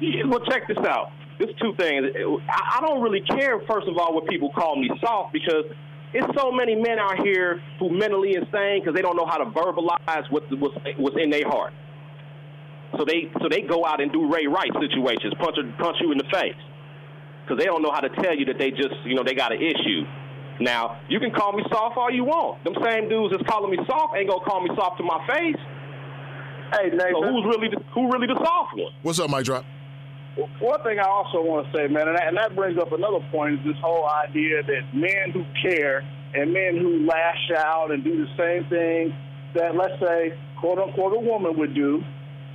Yeah, 0.00 0.24
well, 0.26 0.40
check 0.40 0.68
this 0.68 0.78
out. 0.78 1.10
There's 1.38 1.54
two 1.60 1.74
things. 1.78 2.06
I, 2.48 2.78
I 2.78 2.80
don't 2.80 3.02
really 3.02 3.20
care, 3.20 3.60
first 3.68 3.88
of 3.88 3.96
all, 3.98 4.14
what 4.14 4.26
people 4.26 4.50
call 4.50 4.76
me 4.76 4.90
soft 5.00 5.32
because 5.32 5.64
it's 6.12 6.26
so 6.38 6.50
many 6.50 6.74
men 6.74 6.98
out 6.98 7.18
here 7.24 7.62
who 7.78 7.90
mentally 7.90 8.34
insane 8.34 8.80
because 8.80 8.94
they 8.94 9.02
don't 9.02 9.16
know 9.16 9.26
how 9.26 9.38
to 9.38 9.46
verbalize 9.46 10.30
what's, 10.30 10.46
what's, 10.50 10.76
what's 10.96 11.16
in 11.22 11.30
their 11.30 11.46
heart. 11.48 11.72
So 12.96 13.04
they 13.04 13.30
so 13.42 13.48
they 13.50 13.60
go 13.62 13.84
out 13.84 14.00
and 14.00 14.10
do 14.10 14.32
Ray 14.32 14.46
Rice 14.46 14.72
situations, 14.80 15.34
punch 15.38 15.56
punch 15.78 15.96
you 16.00 16.10
in 16.12 16.18
the 16.18 16.24
face, 16.32 16.56
because 17.44 17.58
they 17.58 17.66
don't 17.66 17.82
know 17.82 17.92
how 17.92 18.00
to 18.00 18.08
tell 18.22 18.34
you 18.34 18.46
that 18.46 18.58
they 18.58 18.70
just 18.70 18.94
you 19.04 19.14
know 19.14 19.22
they 19.22 19.34
got 19.34 19.52
an 19.52 19.60
issue. 19.60 20.06
Now 20.60 21.00
you 21.08 21.20
can 21.20 21.30
call 21.30 21.52
me 21.52 21.64
soft 21.70 21.96
all 21.96 22.10
you 22.10 22.24
want. 22.24 22.62
Them 22.64 22.74
same 22.82 23.08
dudes 23.08 23.34
that's 23.34 23.48
calling 23.48 23.70
me 23.70 23.78
soft 23.86 24.16
ain't 24.16 24.28
gonna 24.28 24.44
call 24.44 24.62
me 24.62 24.70
soft 24.74 24.98
to 24.98 25.04
my 25.04 25.24
face. 25.26 25.56
Hey, 26.72 26.90
Nathan. 26.90 27.10
So 27.12 27.32
who's 27.32 27.44
really 27.46 27.68
the, 27.68 27.80
who 27.94 28.12
really 28.12 28.26
the 28.26 28.36
soft 28.44 28.76
one? 28.76 28.92
What's 29.02 29.18
up, 29.18 29.30
Mike 29.30 29.44
Drop? 29.44 29.64
One 30.60 30.82
thing 30.82 30.98
I 31.00 31.08
also 31.08 31.42
want 31.42 31.66
to 31.66 31.76
say, 31.76 31.88
man, 31.88 32.06
and 32.06 32.16
that, 32.16 32.28
and 32.28 32.36
that 32.36 32.54
brings 32.54 32.78
up 32.78 32.92
another 32.92 33.18
point, 33.32 33.58
is 33.58 33.60
this 33.64 33.80
whole 33.80 34.06
idea 34.06 34.62
that 34.62 34.94
men 34.94 35.32
who 35.32 35.44
care 35.60 36.06
and 36.34 36.52
men 36.52 36.76
who 36.76 37.06
lash 37.06 37.50
out 37.56 37.90
and 37.90 38.04
do 38.04 38.24
the 38.24 38.30
same 38.36 38.68
thing 38.68 39.16
that, 39.54 39.74
let's 39.74 39.98
say, 39.98 40.34
quote 40.60 40.78
unquote, 40.78 41.14
a 41.14 41.18
woman 41.18 41.58
would 41.58 41.74
do, 41.74 42.04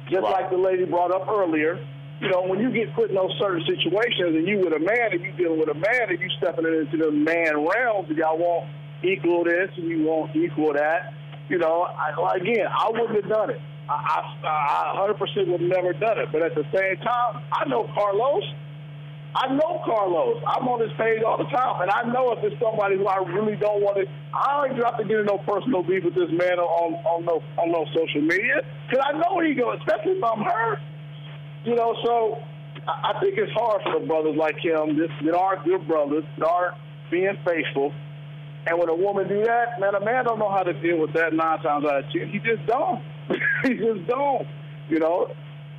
just 0.09 0.23
right. 0.23 0.31
like 0.31 0.49
the 0.51 0.57
lady 0.57 0.85
brought 0.85 1.11
up 1.13 1.27
earlier. 1.27 1.79
You 2.23 2.31
know, 2.31 2.47
when 2.47 2.61
you 2.61 2.71
get 2.71 2.95
put 2.95 3.09
in 3.09 3.15
those 3.15 3.35
certain 3.37 3.67
situations 3.67 4.31
and 4.39 4.47
you 4.47 4.63
with 4.63 4.71
a 4.71 4.79
man 4.79 5.11
and 5.11 5.19
you 5.19 5.33
dealing 5.35 5.59
with 5.59 5.67
a 5.67 5.75
man 5.75 6.07
and 6.07 6.17
you 6.17 6.29
stepping 6.39 6.63
into 6.63 6.95
the 6.95 7.11
man 7.11 7.67
realms 7.67 8.07
and 8.07 8.17
y'all 8.17 8.39
want 8.39 8.71
equal 9.03 9.43
this 9.43 9.67
and 9.75 9.89
you 9.91 10.07
want 10.07 10.33
equal 10.33 10.71
that, 10.71 11.11
you 11.49 11.57
know, 11.57 11.83
I, 11.83 12.37
again, 12.39 12.63
I 12.71 12.87
wouldn't 12.95 13.19
have 13.19 13.29
done 13.29 13.49
it. 13.49 13.59
I, 13.89 14.23
I, 14.39 14.95
I 14.95 15.11
100% 15.11 15.19
would 15.51 15.59
have 15.59 15.69
never 15.69 15.91
done 15.91 16.17
it. 16.17 16.31
But 16.31 16.43
at 16.43 16.55
the 16.55 16.63
same 16.71 16.95
time, 17.03 17.43
I 17.51 17.67
know 17.67 17.91
Carlos. 17.93 18.43
I 19.35 19.51
know 19.51 19.81
Carlos. 19.83 20.39
I'm 20.47 20.63
on 20.69 20.79
his 20.79 20.95
page 20.95 21.23
all 21.27 21.35
the 21.35 21.49
time, 21.51 21.81
and 21.81 21.91
I 21.91 22.07
know 22.07 22.31
if 22.31 22.39
it's 22.45 22.55
somebody 22.61 22.95
who 22.95 23.07
I 23.07 23.17
really 23.35 23.57
don't 23.57 23.81
want 23.81 23.97
to. 23.97 24.05
I 24.31 24.61
don't 24.61 24.77
even 24.77 24.85
have 24.85 24.95
to 24.95 25.03
get 25.03 25.19
in 25.19 25.25
no 25.25 25.41
personal 25.43 25.81
beef 25.81 26.05
with 26.05 26.13
this 26.13 26.29
man 26.29 26.61
on 26.61 26.93
on 27.01 27.25
no 27.25 27.41
on 27.57 27.73
no 27.73 27.83
social 27.97 28.21
media 28.21 28.61
because 28.87 29.03
I 29.03 29.17
know 29.17 29.41
he 29.41 29.57
goes, 29.57 29.81
especially 29.81 30.21
if 30.21 30.23
I'm 30.23 30.45
her. 30.45 30.79
You 31.65 31.75
know, 31.75 31.95
so 32.03 32.37
I 32.87 33.19
think 33.21 33.37
it's 33.37 33.51
hard 33.53 33.81
for 33.83 33.99
the 33.99 34.05
brothers 34.05 34.35
like 34.37 34.57
him, 34.57 34.97
this 34.97 35.09
that 35.23 35.35
are 35.35 35.63
good 35.63 35.87
brothers, 35.87 36.25
that 36.37 36.47
are 36.47 36.75
being 37.09 37.37
faithful. 37.45 37.93
And 38.65 38.79
when 38.79 38.89
a 38.89 38.95
woman 38.95 39.27
do 39.27 39.43
that, 39.43 39.79
man, 39.79 39.95
a 39.95 40.03
man 40.03 40.25
don't 40.25 40.39
know 40.39 40.49
how 40.49 40.63
to 40.63 40.73
deal 40.73 40.99
with 40.99 41.13
that 41.13 41.33
nine 41.33 41.59
times 41.59 41.85
out 41.85 42.03
of 42.03 42.11
ten. 42.11 42.29
He 42.29 42.39
just 42.39 42.65
don't. 42.65 43.01
he 43.63 43.75
just 43.75 44.07
don't. 44.07 44.47
You 44.89 44.99
know, 44.99 45.31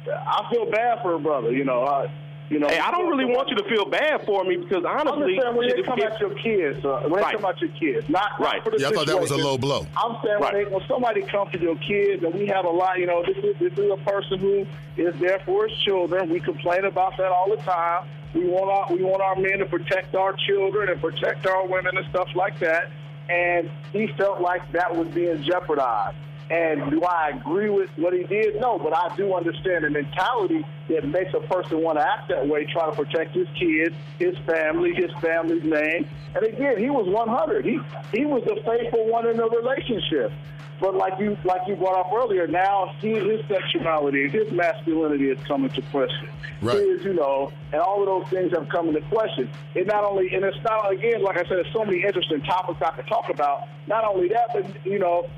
I 0.09 0.49
feel 0.51 0.71
bad 0.71 0.99
for 1.03 1.15
a 1.15 1.19
brother. 1.19 1.53
You 1.53 1.65
know, 1.65 1.85
I, 1.85 2.07
you 2.51 2.59
know. 2.59 2.69
Hey, 2.69 2.79
I 2.79 2.91
don't 2.91 3.09
really 3.09 3.25
want 3.25 3.49
you 3.49 3.57
to 3.57 3.65
feel 3.65 3.85
bad 3.85 4.25
for 4.27 4.45
me 4.45 4.57
because 4.57 4.85
honestly, 4.85 5.41
I'm 5.45 5.57
when 5.57 5.69
they 5.69 5.83
come 5.83 6.01
at 6.01 6.21
your 6.21 6.35
kids, 6.35 6.85
uh, 6.85 7.01
when 7.03 7.23
right. 7.23 7.37
they 7.37 7.41
come 7.41 7.51
at 7.51 7.61
your 7.61 7.71
kids, 7.71 8.09
not 8.09 8.39
right. 8.39 8.65
Not 8.65 8.81
yeah, 8.81 8.89
I 8.89 8.93
thought 8.93 9.07
that 9.07 9.21
was 9.21 9.31
a 9.31 9.37
low 9.37 9.59
blow. 9.59 9.87
I'm 9.97 10.17
saying 10.25 10.41
right. 10.41 10.55
when, 10.55 10.65
they, 10.65 10.71
when 10.71 10.87
somebody 10.87 11.23
comes 11.23 11.53
to 11.53 11.61
your 11.61 11.77
kids, 11.77 12.23
and 12.23 12.35
we 12.35 12.47
have 12.47 12.65
a 12.65 12.71
lot. 12.71 12.99
You 12.99 13.07
know, 13.07 13.25
this 13.25 13.37
is 13.39 13.57
this 13.59 13.73
is 13.73 13.91
a 13.91 13.97
person 14.05 14.39
who 14.39 14.67
is 14.97 15.19
there 15.21 15.41
for 15.41 15.69
his 15.69 15.77
children. 15.79 16.31
We 16.31 16.41
complain 16.41 16.85
about 16.85 17.17
that 17.17 17.33
all 17.33 17.51
the 17.51 17.63
time. 17.63 18.09
We 18.35 18.49
want 18.49 18.71
our 18.71 18.97
we 18.97 19.03
want 19.03 19.23
our 19.23 19.37
men 19.37 19.59
to 19.59 19.67
protect 19.67 20.15
our 20.15 20.35
children 20.47 20.89
and 20.89 21.01
protect 21.01 21.47
our 21.47 21.67
women 21.67 21.97
and 21.97 22.07
stuff 22.11 22.29
like 22.35 22.59
that. 22.61 22.91
And 23.29 23.71
he 23.93 24.09
felt 24.19 24.41
like 24.41 24.71
that 24.73 24.95
was 24.95 25.09
being 25.09 25.43
jeopardized. 25.43 26.17
And 26.51 26.91
do 26.91 27.03
I 27.03 27.31
agree 27.31 27.71
with 27.71 27.89
what 27.97 28.13
he 28.13 28.25
did? 28.25 28.61
No, 28.61 28.79
but 28.79 28.95
I 28.95 29.15
do 29.17 29.35
understand 29.35 29.85
the 29.85 29.91
mentality 29.91 30.65
that 30.89 31.07
makes 31.09 31.33
a 31.33 31.41
person 31.41 31.81
want 31.83 31.99
to 31.99 32.07
act 32.07 32.29
that 32.29 32.47
way, 32.47 32.67
try 32.67 32.91
to 32.91 32.93
protect 32.95 33.35
his 33.35 33.49
kids, 33.59 33.95
his 34.19 34.37
family, 34.47 34.95
his 34.95 35.11
family's 35.23 35.65
name. 35.65 36.07
And 36.35 36.45
again, 36.45 36.79
he 36.79 36.91
was 36.91 37.09
100. 37.09 37.65
He 37.65 37.81
he 38.13 38.27
was 38.27 38.43
the 38.45 38.61
faithful 38.63 39.07
one 39.11 39.27
in 39.29 39.39
the 39.39 39.49
relationship. 39.49 40.33
But 40.81 40.97
like 40.97 41.19
you 41.19 41.39
like 41.45 41.63
you 41.67 41.77
brought 41.77 41.99
up 41.99 42.13
earlier, 42.13 42.47
now 42.47 42.95
he, 42.99 43.13
his 43.13 43.41
sexuality, 43.49 44.29
his 44.29 44.53
masculinity 44.53 45.31
is 45.31 45.43
coming 45.45 45.71
to 45.71 45.83
question. 45.83 46.29
Right. 46.61 46.77
His, 46.77 47.05
you 47.05 47.15
know, 47.15 47.53
and 47.73 47.81
all 47.81 48.01
of 48.01 48.07
those 48.07 48.31
things 48.31 48.53
have 48.53 48.69
come 48.69 48.89
into 48.89 49.01
question. 49.03 49.49
It 49.75 49.87
not 49.87 50.05
only 50.05 50.35
and 50.35 50.45
it's 50.45 50.63
not 50.63 50.93
again, 50.93 51.23
like 51.23 51.37
I 51.37 51.43
said, 51.45 51.53
there's 51.53 51.73
so 51.73 51.85
many 51.85 52.03
interesting 52.03 52.43
topics 52.43 52.83
I 52.83 52.91
could 52.91 53.07
talk 53.07 53.31
about. 53.31 53.69
Not 53.87 54.05
only 54.05 54.29
that, 54.29 54.49
but 54.53 54.85
you 54.85 54.99
know 54.99 55.31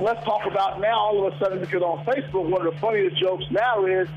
let's 0.00 0.24
talk 0.24 0.46
about 0.46 0.80
now 0.80 0.98
all 0.98 1.26
of 1.26 1.32
a 1.32 1.38
sudden 1.38 1.60
because 1.60 1.82
on 1.82 2.04
Facebook, 2.04 2.48
one 2.48 2.66
of 2.66 2.72
the 2.72 2.80
funniest 2.80 3.18
jokes 3.18 3.44
now 3.50 3.84
is 3.84 4.08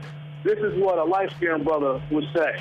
this 0.44 0.60
is 0.60 0.78
what 0.78 0.98
a 0.98 1.04
light 1.04 1.32
skinned 1.32 1.64
brother 1.64 2.02
would 2.12 2.26
say. 2.36 2.56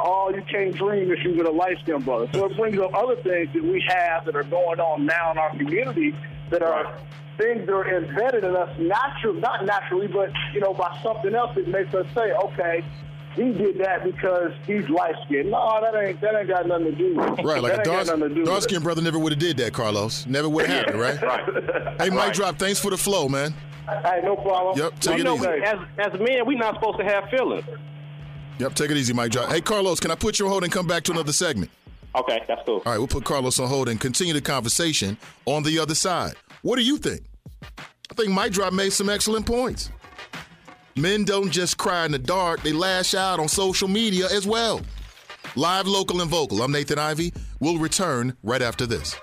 Oh, 0.00 0.32
you 0.34 0.42
can't 0.42 0.74
dream 0.74 1.10
if 1.12 1.24
you 1.24 1.34
get 1.34 1.46
a 1.46 1.50
light 1.50 1.76
skinned 1.82 2.04
brother. 2.04 2.28
So 2.32 2.46
it 2.46 2.56
brings 2.56 2.78
up 2.78 2.94
other 2.94 3.16
things 3.16 3.52
that 3.52 3.62
we 3.62 3.84
have 3.88 4.24
that 4.24 4.34
are 4.34 4.44
going 4.44 4.80
on 4.80 5.06
now 5.06 5.32
in 5.32 5.38
our 5.38 5.50
community 5.50 6.14
that 6.50 6.62
are 6.62 6.96
things 7.38 7.66
that 7.66 7.72
are 7.72 7.96
embedded 7.96 8.44
in 8.44 8.56
us 8.56 8.70
naturally, 8.78 9.40
not 9.40 9.64
naturally, 9.64 10.06
but 10.06 10.30
you 10.52 10.60
know, 10.60 10.74
by 10.74 10.98
something 11.02 11.34
else 11.34 11.54
that 11.54 11.68
makes 11.68 11.94
us 11.94 12.06
say, 12.14 12.32
okay, 12.32 12.84
he 13.34 13.52
did 13.52 13.78
that 13.78 14.04
because 14.04 14.52
he's 14.66 14.88
light 14.88 15.14
skinned. 15.24 15.50
No, 15.50 15.80
that 15.80 15.94
ain't 15.94 16.20
that 16.20 16.34
ain't 16.34 16.48
got 16.48 16.66
nothing 16.66 16.86
to 16.86 16.92
do. 16.92 17.16
With 17.16 17.38
it. 17.38 17.44
Right, 17.44 17.62
like 17.62 17.78
a 17.78 17.82
dark, 17.82 18.06
dark 18.44 18.62
skinned 18.62 18.82
brother 18.82 19.02
never 19.02 19.18
would 19.18 19.32
have 19.32 19.38
did 19.38 19.56
that, 19.58 19.72
Carlos. 19.72 20.26
Never 20.26 20.48
would 20.48 20.66
have 20.66 20.86
happened, 20.86 21.00
right? 21.00 21.22
right. 21.22 22.00
Hey, 22.00 22.10
Mike 22.10 22.18
right. 22.18 22.34
Drop, 22.34 22.58
thanks 22.58 22.80
for 22.80 22.90
the 22.90 22.96
flow, 22.96 23.28
man. 23.28 23.54
Hey, 23.86 24.20
no 24.22 24.36
problem. 24.36 24.78
Yep, 24.78 25.00
take 25.00 25.10
well, 25.12 25.20
it 25.20 25.24
know, 25.24 25.54
easy. 25.54 25.64
As 25.64 25.78
as 25.98 26.20
men, 26.20 26.46
we're 26.46 26.58
not 26.58 26.74
supposed 26.74 26.98
to 26.98 27.04
have 27.04 27.28
feelings. 27.30 27.64
Yep, 28.58 28.74
take 28.74 28.90
it 28.90 28.96
easy, 28.96 29.12
Mike 29.12 29.32
Drop. 29.32 29.50
Hey, 29.50 29.60
Carlos, 29.60 30.00
can 30.00 30.10
I 30.10 30.14
put 30.14 30.38
you 30.38 30.44
on 30.46 30.50
hold 30.50 30.64
and 30.64 30.72
come 30.72 30.86
back 30.86 31.02
to 31.04 31.12
another 31.12 31.32
segment? 31.32 31.70
Okay, 32.14 32.42
that's 32.48 32.60
cool. 32.66 32.82
All 32.84 32.92
right, 32.92 32.98
we'll 32.98 33.06
put 33.06 33.24
Carlos 33.24 33.58
on 33.58 33.68
hold 33.68 33.88
and 33.88 34.00
continue 34.00 34.34
the 34.34 34.40
conversation 34.40 35.16
on 35.46 35.62
the 35.62 35.78
other 35.78 35.94
side. 35.94 36.34
What 36.62 36.76
do 36.76 36.82
you 36.82 36.98
think? 36.98 37.22
I 37.78 38.14
think 38.14 38.30
Mike 38.30 38.52
Drop 38.52 38.72
made 38.72 38.92
some 38.92 39.08
excellent 39.08 39.46
points. 39.46 39.90
Men 41.00 41.24
don't 41.24 41.50
just 41.50 41.78
cry 41.78 42.04
in 42.04 42.12
the 42.12 42.18
dark, 42.18 42.62
they 42.62 42.74
lash 42.74 43.14
out 43.14 43.40
on 43.40 43.48
social 43.48 43.88
media 43.88 44.26
as 44.30 44.46
well. 44.46 44.82
Live, 45.56 45.86
local, 45.86 46.20
and 46.20 46.30
vocal. 46.30 46.62
I'm 46.62 46.72
Nathan 46.72 46.98
Ivey. 46.98 47.32
We'll 47.58 47.78
return 47.78 48.36
right 48.42 48.60
after 48.60 48.84
this. 48.84 49.16